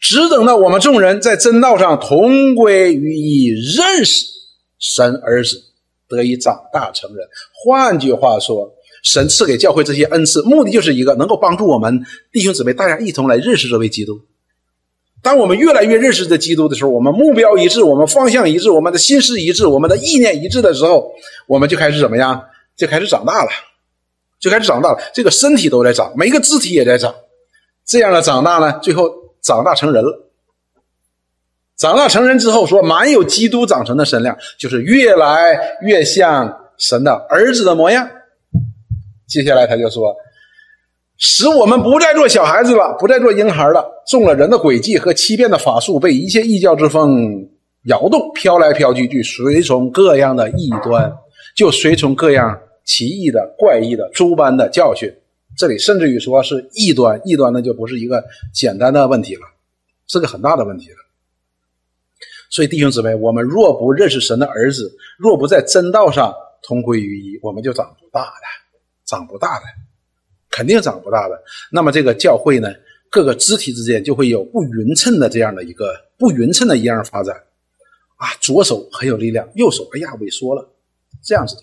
[0.00, 4.24] 只等到我们众人在真道上同归于一，认识
[4.80, 5.60] 神儿子，
[6.08, 7.18] 得以长大成人。
[7.62, 8.72] 换句话说，
[9.04, 12.02] 神赐给教会这些恩赐，目的就是一个，能够帮助我们
[12.32, 14.18] 弟兄姊妹大家一同来认识这位基督。
[15.20, 21.10] 当我们越来越认识这基督的时候，我们目标一致，我们方向一致，我们的心思一致，我们的意念一致的时候，
[21.46, 22.40] 我们就开始怎么样？
[22.76, 23.50] 就开始长大了，
[24.38, 24.98] 就开始长大了。
[25.12, 27.12] 这个身体都在长，每一个肢体也在长。
[27.84, 29.10] 这样的长大呢，最后
[29.42, 30.30] 长大成人了。
[31.76, 38.08] 长大成人之后，说满有基督长成的身量，就是越来越像神的儿子的模样。
[39.26, 40.14] 接下来他就说。
[41.18, 43.84] 使我们不再做小孩子了，不再做婴孩了。
[44.06, 47.48] 中了人的诡计和欺骗的法术，被一切异教之风
[47.86, 51.12] 摇动，飘来飘去，就随从各样的异端，
[51.56, 55.12] 就随从各样奇异的、怪异的、诸般的教训。
[55.56, 59.42] 这里甚至于说是异端，异端那就不是一个简单的问题了，
[60.06, 60.96] 是个很大的问题了。
[62.48, 68.46] 所以弟兄姊妹，我们若不认识神的儿子，若不在真道上同归于一，我们就长不大的，
[69.04, 69.64] 长不大的。
[70.58, 71.40] 肯定长不大的。
[71.70, 72.68] 那么这个教会呢，
[73.08, 77.36] 各个肢体之间就会有不匀称的这样的一个不匀称的一样发展
[78.16, 78.26] 啊。
[78.40, 80.68] 左手很有力量，右手哎呀萎缩了，
[81.22, 81.62] 这样子的。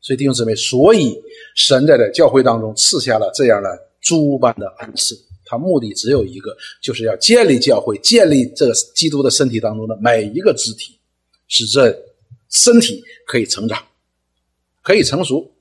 [0.00, 1.20] 所以弟兄姊妹，所以
[1.54, 5.14] 神在的教会当中赐下了这样的诸般的恩赐，
[5.44, 10.98] 他目的只有一个，就是要建立教会，建立这个基督的身体当中的每一个肢体，
[11.48, 11.94] 使这
[12.48, 13.82] 身体可以成长，
[14.82, 15.53] 可以成熟。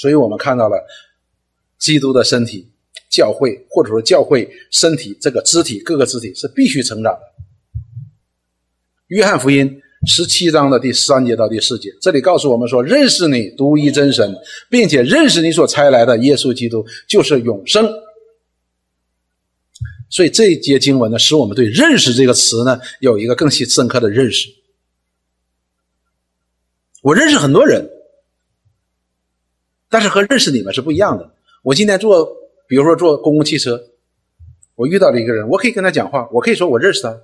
[0.00, 0.76] 所以我们看到了
[1.76, 2.68] 基督的身体，
[3.10, 7.20] 教会或者说教会身体这个肢体各个肢体是必须成长的。
[9.08, 14.32] 约翰福音十七章的第三节到第四节，这里告诉我们说：认识你独一真神，
[14.70, 17.90] 并且认识你所差来的耶稣基督，就是永生。
[20.10, 24.48] 所以这一节经文呢，使我们对“认识”这个词呢有一个更深刻的认识。
[27.02, 27.97] 我认识很多人。
[29.90, 31.30] 但是和认识你们是不一样的。
[31.62, 32.26] 我今天坐，
[32.68, 33.80] 比如说坐公共汽车，
[34.74, 37.18] 我遇到了一个人，我可以跟他讲话，我可以说我认识他。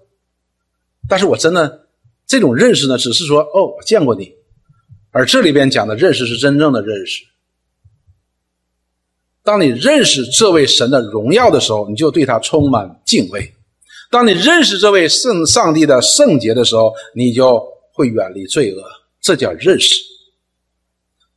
[1.08, 1.86] 但是我真的
[2.26, 4.32] 这种认识呢，只是说哦，我见过你。
[5.10, 7.24] 而这里边讲的认识是真正的认识。
[9.42, 13.42] 当你认识这位神的荣耀的时候，你就对他充满敬畏；
[14.10, 17.62] 当你认识这位圣上帝的圣洁的时候，你就
[17.92, 18.82] 会远离罪恶。
[19.20, 20.13] 这叫认识。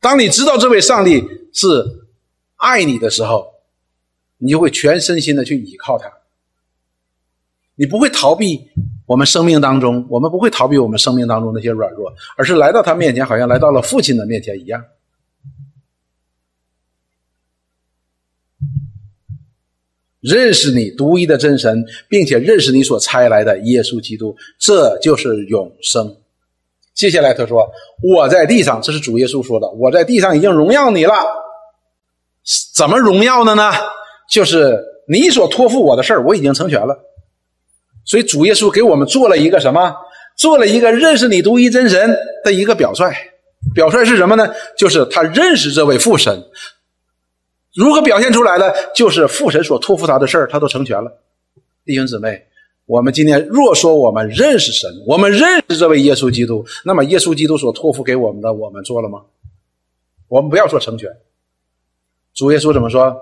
[0.00, 1.22] 当你知道这位上帝
[1.52, 1.66] 是
[2.56, 3.46] 爱你的时候，
[4.38, 6.12] 你就会全身心的去依靠他。
[7.74, 8.68] 你不会逃避
[9.06, 14.84] 我们生命当中，我们不会逃避我们生命当中那些软弱，而是来到他面前，好像来到了父亲的面前一样。
[20.20, 26.17] 认识你独一的真神，并且认识你所差来的耶稣基督，这就是永生。
[26.98, 27.70] 接下来他说
[28.02, 29.68] ：“我在地上，这是主耶稣说的。
[29.68, 31.14] 我在地上已经荣耀你了。
[32.74, 33.72] 怎么荣耀的呢？
[34.28, 36.98] 就是你所托付我的事儿，我已经成全了。
[38.04, 39.94] 所以主耶稣给我们做了一个什么？
[40.36, 43.04] 做了一个认识你独一真神的一个表率。
[43.76, 44.52] 表率是什么呢？
[44.76, 46.42] 就是他认识这位父神。
[47.76, 48.74] 如何表现出来的？
[48.92, 51.22] 就是父神所托付他的事儿，他都成全了。
[51.84, 52.42] 弟兄姊妹，
[52.88, 59.26] 我们今天若说我们认识神，我们认识这位耶稣基督，那么耶稣基督所托付给我们的，我们做了吗？
[60.26, 61.14] 我们不要说成全。
[62.32, 63.14] 主耶稣怎么说？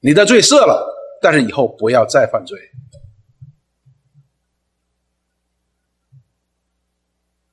[0.00, 0.90] 你的罪赦了，
[1.20, 2.58] 但是以后不要再犯罪。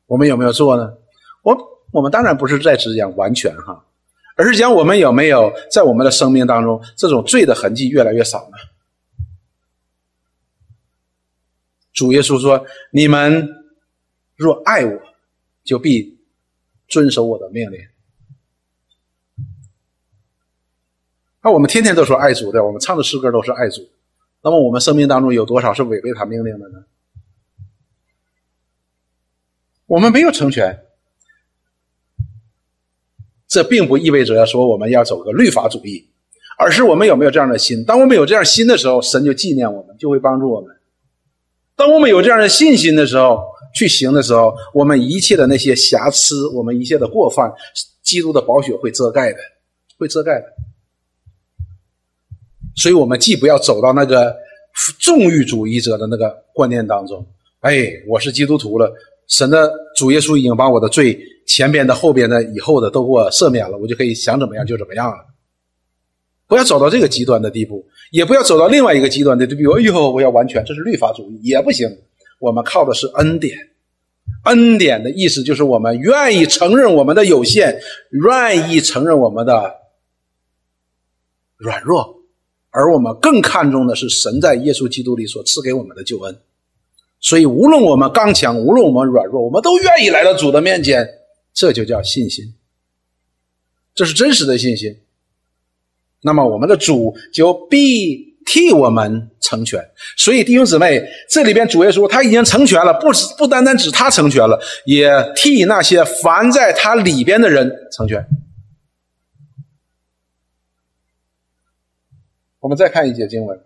[0.06, 0.94] 我们有没有做呢？
[1.44, 1.58] 我
[1.92, 3.84] 我们当然不是在只讲完全哈，
[4.38, 8.58] 而是讲我们有没有在我们的生命当中，这种罪的痕迹越来越少呢？
[12.00, 13.45] 主耶稣说：“你们
[14.38, 15.02] 若爱我，
[15.66, 16.18] 就必
[16.88, 17.78] 遵守我的命令。”
[21.43, 23.86] 那我们天天都说爱主的，我们唱的诗歌都是爱主，
[24.41, 26.86] 那么我们生命当中有多少是违背他命令的呢？
[29.86, 30.86] 我们没有成全，
[33.45, 36.10] 这并不意味着说我们要走个律法主义，
[36.58, 37.84] 而是我们有没有这样的心？
[37.84, 40.79] 当我们有这样心的时候，神就纪念我们，就会帮助我们。
[41.80, 43.42] 当我们有这样的信心的时候，
[43.74, 47.50] 去行的时候，我们一切的那些瑕疵，我们一切的过犯，
[48.04, 49.38] 基督的宝血会遮盖的，
[49.98, 50.46] 会遮盖的。
[52.76, 54.36] 所以，我们既不要走到那个
[55.00, 57.26] 纵欲主义者的那个观念当中，
[57.62, 58.94] 哎，我是基督徒了。
[59.30, 61.18] 神的主耶稣已经把我的罪
[61.48, 65.26] 前边的、后边的、以后的都给我赦免了，我就可以想怎么样就怎么样了。
[66.50, 69.70] 不要走到这个极端的地步，也不要走到另外一个极端的地步。
[69.74, 71.88] 哎呦，我要完全，这是律法主义也不行。
[72.39, 73.56] 我们靠的是恩典，
[74.45, 77.80] 恩典的意思就是我们愿意承认我们的有限，
[78.10, 79.76] 愿意承认我们的
[81.58, 82.18] 软弱，
[82.72, 86.36] 而我们更看重的是神在耶稣基督里所赐给我们的救恩。
[87.22, 91.08] 所以，无论我们刚强，无论我们软弱，我们都愿意来到主的面前，
[91.54, 92.56] 这就叫信心。
[93.93, 94.97] 这是真实的信心。
[96.22, 99.80] 那么，我们的主就必替我们成全。
[100.18, 103.08] 所以，弟兄姊妹，这里边主耶稣他已经成全了，不
[103.38, 108.26] 不单单指他成全了，也替那些凡在他里边的人成全。
[112.60, 113.58] 我们再看一节经文。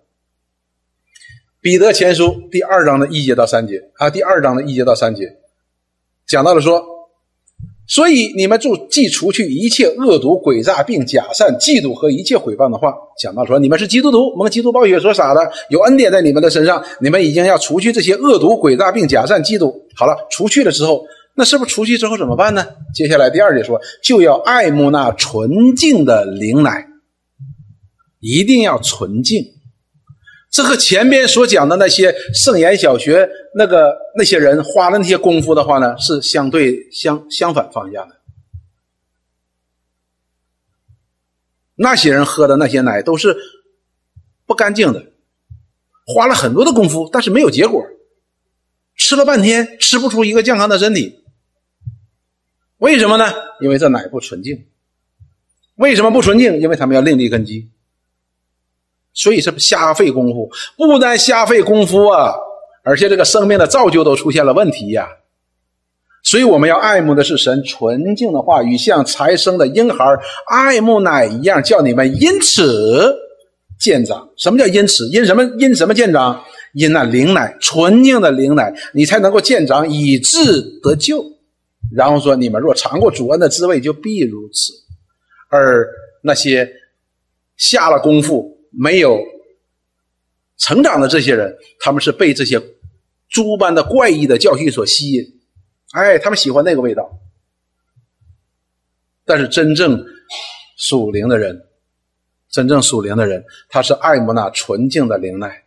[1.59, 5.37] 彼得前书第二章的一节到三节啊，第二章的一节到三节，
[6.27, 6.85] 讲到了说，
[7.85, 19.73] 所以你们就既除去一切恶毒、诡诈，并假善、嫉妒和一切毁谤的话，讲到说，你们是基督徒，蒙基督宝血所洒的，有恩典在你们的身上，你们已经要除去这些恶毒、诡诈，并假善、嫉妒。
[19.95, 21.03] 好了，除去了之后，
[21.35, 22.65] 那是不是除去之后怎么办呢？
[22.95, 26.87] 接下来第二节说，就要爱慕那纯净的灵奶，
[28.21, 29.43] 一定要纯净。
[30.53, 38.17] 这和前边所讲的那些圣言小学那个那些人花的那些功夫的话呢，是相对相相反方向的。
[41.73, 43.35] 那些人喝的那些奶都是
[44.45, 45.03] 不干净的，
[46.05, 47.83] 花了很多的功夫，但是没有结果，
[48.95, 51.23] 吃了半天吃不出一个健康的身体。
[52.77, 53.25] 为什么呢？
[53.59, 54.67] 因为这奶不纯净。
[55.73, 56.59] 为什么不纯净？
[56.59, 57.71] 因为他们要另立根基。
[59.23, 62.33] 所以是瞎费功夫，不但瞎费功夫啊，
[62.83, 65.07] 而且这个生命的造就都出现了问题呀。
[66.25, 70.03] 所以我们要爱慕的是神纯净的话语，像才生的婴孩
[70.49, 73.15] 爱慕奶一样，叫你们因此
[73.79, 74.27] 见长。
[74.35, 75.07] 什么叫因此？
[75.07, 75.43] 因什么？
[75.57, 76.43] 因什么见长？
[76.73, 81.23] 因那灵奶，纯净的灵奶，你才能够见长，以致得救。
[81.95, 84.73] 然后说，你们若尝过主恩的滋味，就必如此。
[85.49, 85.87] 而
[86.21, 86.69] 那些
[87.55, 88.51] 下了功夫。
[88.77, 89.21] 没有
[90.57, 92.61] 成长的这些人，他们是被这些
[93.29, 95.23] 猪般的怪异的教训所吸引，
[95.91, 97.19] 哎，他们喜欢那个味道。
[99.25, 100.03] 但是真正
[100.77, 101.65] 属灵的人，
[102.49, 105.63] 真正属灵的人，他是爱慕那纯净的灵奶。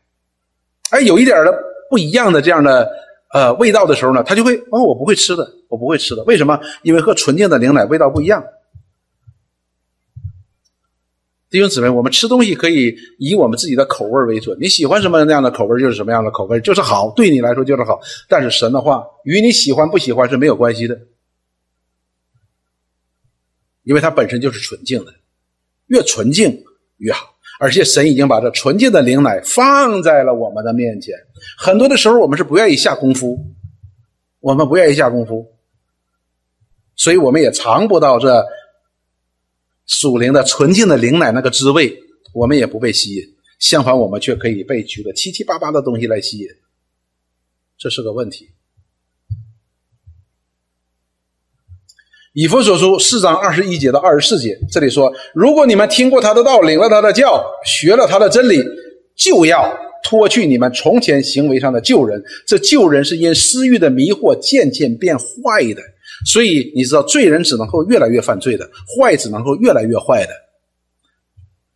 [0.90, 1.52] 哎，有一点的
[1.90, 2.88] 不一样的这样的
[3.32, 6.22] 呃味道的时候呢，他就会哦，我不会吃的，我不会吃的。
[6.24, 6.60] 为什么？
[6.82, 8.44] 因为和纯净的灵奶味道不一样。
[11.48, 14.58] 弟兄姊妹，我们吃东西可以以我们自己的口味为准。
[14.60, 18.00] 你喜欢什么那样的口味，就是什么样的口味，就是好，对你来说就是好。
[18.28, 20.98] 但是神的话与你喜欢不喜欢是没有关系的，
[23.84, 25.14] 因为它本身就是纯净的，
[25.86, 26.64] 越纯净
[26.96, 27.36] 越好。
[27.60, 31.14] 而且神已经把这纯净的灵奶放在了我们的面前。
[31.56, 33.38] 很多的时候我们是不愿意下功夫，
[34.40, 35.46] 我们不愿意下功夫，
[36.96, 38.44] 所以我们也尝不到这。
[39.86, 41.96] 属灵的纯净的灵奶那个滋味，
[42.34, 43.22] 我们也不被吸引。
[43.58, 46.46] 相反，我们却可以被举个七七八八的东西来吸引，
[47.78, 48.50] 这是个问题。
[52.34, 58.62] 以弗所书四章二十一节到二十四节，这里说：如果你们听过他的道，领了他的教，学了他的真理，
[59.16, 59.74] 就要
[60.04, 62.22] 脱去你们从前行为上的旧人。
[62.46, 65.80] 这旧人是因私欲的迷惑渐渐变坏的。
[66.24, 70.32] 所以你知道，罪人只能够越来越犯罪的，坏只能够越来越坏的。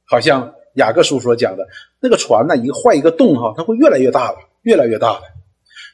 [0.05, 1.67] 好像雅各书所讲的
[2.01, 5.23] 那个船呢，一个坏一个洞哈，它会越来越大了，越来越大了。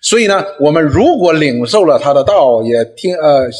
[0.01, 3.51] 所以呢，我们如果领受了他的道，也听呃。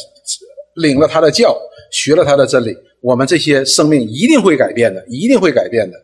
[0.79, 1.59] 领了他的教，
[1.91, 5.97] 学了他的真理，我们这些生命一定会改变的，一定会改变的。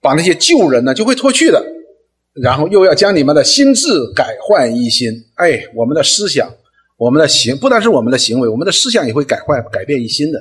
[0.00, 1.60] 把那些旧人呢，就会脱去的，
[2.42, 5.10] 然后又要将你们的心智改换一新。
[5.34, 6.50] 哎，我们的思想，
[6.96, 10.40] 我们的行，不单是我们的行为，我们的思想也会改换、改变一新的。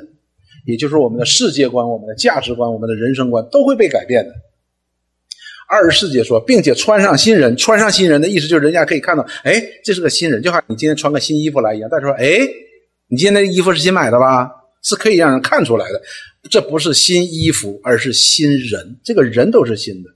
[0.66, 4.32] 也就是我们的世界观、我们的价值观、我们的人生观都会被改变的。
[5.70, 11.90] 二十四节说，并且穿上新人，穿上新人的意思就是人家可以看到，哎，这是个新人，就好像你今天穿个新衣服来一样。
[11.92, 12.40] 但是说，哎，
[13.10, 14.50] 你今天的衣服是新买的吧？
[14.84, 16.02] 是可以让人看出来的。
[16.50, 18.98] 这不是新衣服，而是新人。
[19.04, 20.10] 这个人都是新的。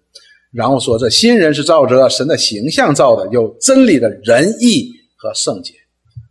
[0.52, 5.74] 然后说，这新人是照着神的形象造的，有真理的仁义和圣洁，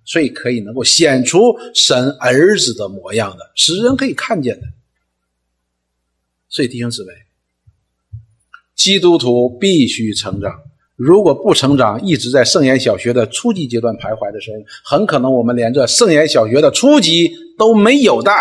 [0.05, 4.67] 所以可以能够显出神儿子的模样的，使人可以看见的。
[6.49, 7.13] 所以弟兄姊妹。
[8.77, 10.59] 基督徒必须成长，
[10.97, 18.33] 如果不成长，一直在圣言小学的初级阶段徘徊的时候，很可能我们连这圣言小学的初级都没有的。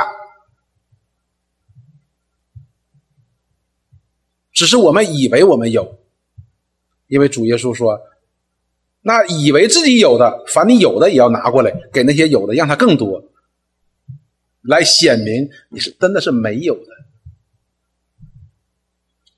[4.60, 5.98] 只是我们以为我们有，
[7.08, 7.98] 因为主耶稣说
[9.00, 13.24] ：“那以为自己有的，凡你有的也要拿过来给那些有的，让他更多，
[14.64, 16.92] 来显明你是真的是没有的。”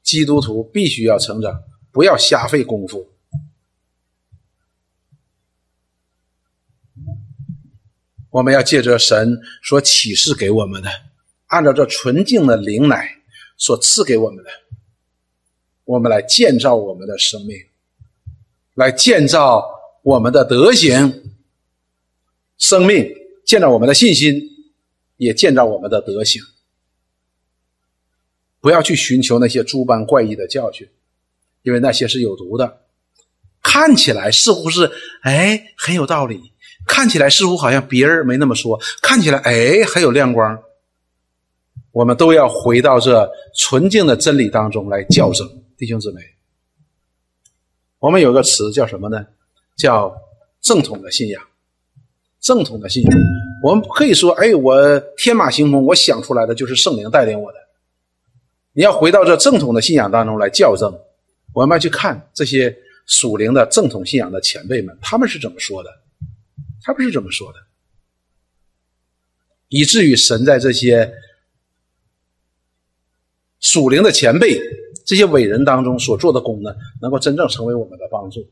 [0.02, 1.62] 基督徒必须要成长，
[1.92, 3.08] 不要瞎费功夫。
[8.32, 10.90] 我们要借着神所启示给我们的，
[11.46, 13.22] 按照这纯净的灵奶
[13.56, 14.50] 所赐给我们的，
[15.86, 17.58] 我们来建造我们的生命，
[18.76, 19.64] 来建造
[20.04, 21.24] 我们的德行、
[22.58, 23.08] 生命，
[23.46, 24.42] 建造我们的信心，
[25.18, 26.42] 也建造我们的德行。
[28.60, 30.88] 不要去寻求那些诸般怪异的教训，
[31.64, 32.82] 因为那些是有毒的。
[33.64, 36.52] 看起来似乎是哎很有道理，
[36.88, 40.62] 看起来似乎好像别人没那么说，看起来哎很有亮光。
[41.92, 46.22] 我们都要回到这纯净的真理当中来校正，弟兄姊妹。
[47.98, 49.26] 我们有个词叫什么呢？
[49.76, 50.16] 叫
[50.62, 51.44] 正统的信仰。
[52.40, 53.20] 正统的信仰，
[53.64, 57.58] 我们可以说，哎，我天马行空，我想出来的就是圣灵带领我的。
[58.74, 60.94] 你要回到这正统的信仰当中来校正，
[61.52, 62.78] 我们要去看这些
[63.08, 65.90] 属灵的正统信仰的前辈们，他们是怎么说的？
[66.84, 67.60] 他们是怎么说的？
[69.70, 71.12] 以至于神在这些
[73.60, 74.60] 属灵的前辈、
[75.06, 78.48] 这些伟人当中所做的功呢，能够真正成为我们的帮助。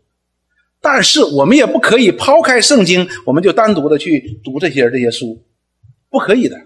[0.81, 5.43] 但是我们也不可以抛开圣经，我们就单独的去读这些这些书，
[6.09, 6.57] 不可以的。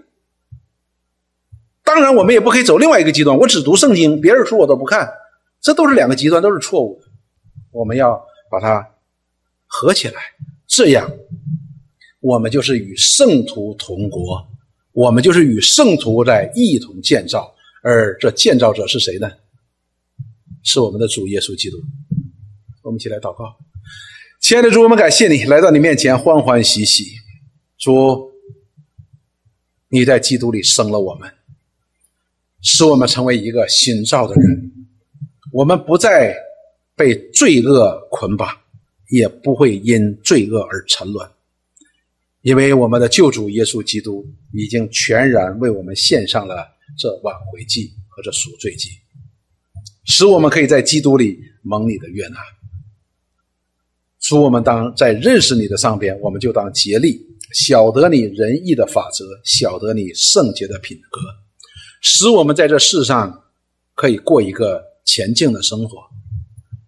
[1.82, 5.08] 当然，我们也不可以走另外一个极端，我只读圣经，别人书我都不看，
[5.60, 7.08] 这都是两个极端，都是错误的。
[7.72, 8.88] 我们要把它
[9.66, 10.14] 合起来，
[10.66, 11.10] 这样
[12.20, 14.46] 我们就是与圣徒同国，
[14.92, 17.54] 我们就是与圣徒在一同建造。
[17.82, 19.30] 而这建造者是谁呢？
[20.64, 21.76] 是我们的主耶稣基督。
[22.82, 23.56] 我们一起来祷告，
[24.40, 27.04] 亲爱的主，我们感谢你来到你面前欢欢喜喜。
[27.78, 28.32] 主，
[29.88, 31.30] 你在基督里生了我们。
[32.66, 34.72] 使我们成为一个新造的人，
[35.52, 36.34] 我们不再
[36.96, 38.48] 被罪恶捆绑，
[39.10, 41.30] 也不会因罪恶而沉沦，
[42.40, 46.66] 因为我们的救主耶稣基督已经全然为我们献上了
[46.98, 48.88] 这挽回祭和这赎罪祭，
[50.04, 52.36] 使我们可以在基督里蒙你的悦纳。
[54.20, 57.20] 主，我们当在认识你的上边，我们就当竭力
[57.52, 61.20] 晓得你仁义的法则，晓得你圣洁的品格。
[62.00, 63.44] 使我们在这世上
[63.94, 65.98] 可以过一个前进的生活，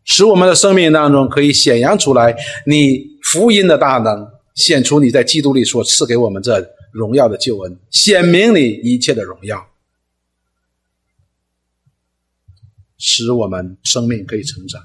[0.05, 2.35] 使我们的生命当中可以显扬出来
[2.67, 9.63] 你福音的大能，显出你在基督里所赐给我们这荣耀的救恩，显明你一切的荣耀，
[12.99, 14.83] 使我们生命可以成长。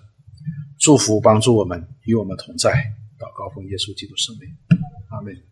[0.80, 2.72] 祝福帮助我们与我们同在，
[3.20, 4.50] 祷告奉耶稣基督圣名，
[5.10, 5.51] 阿门。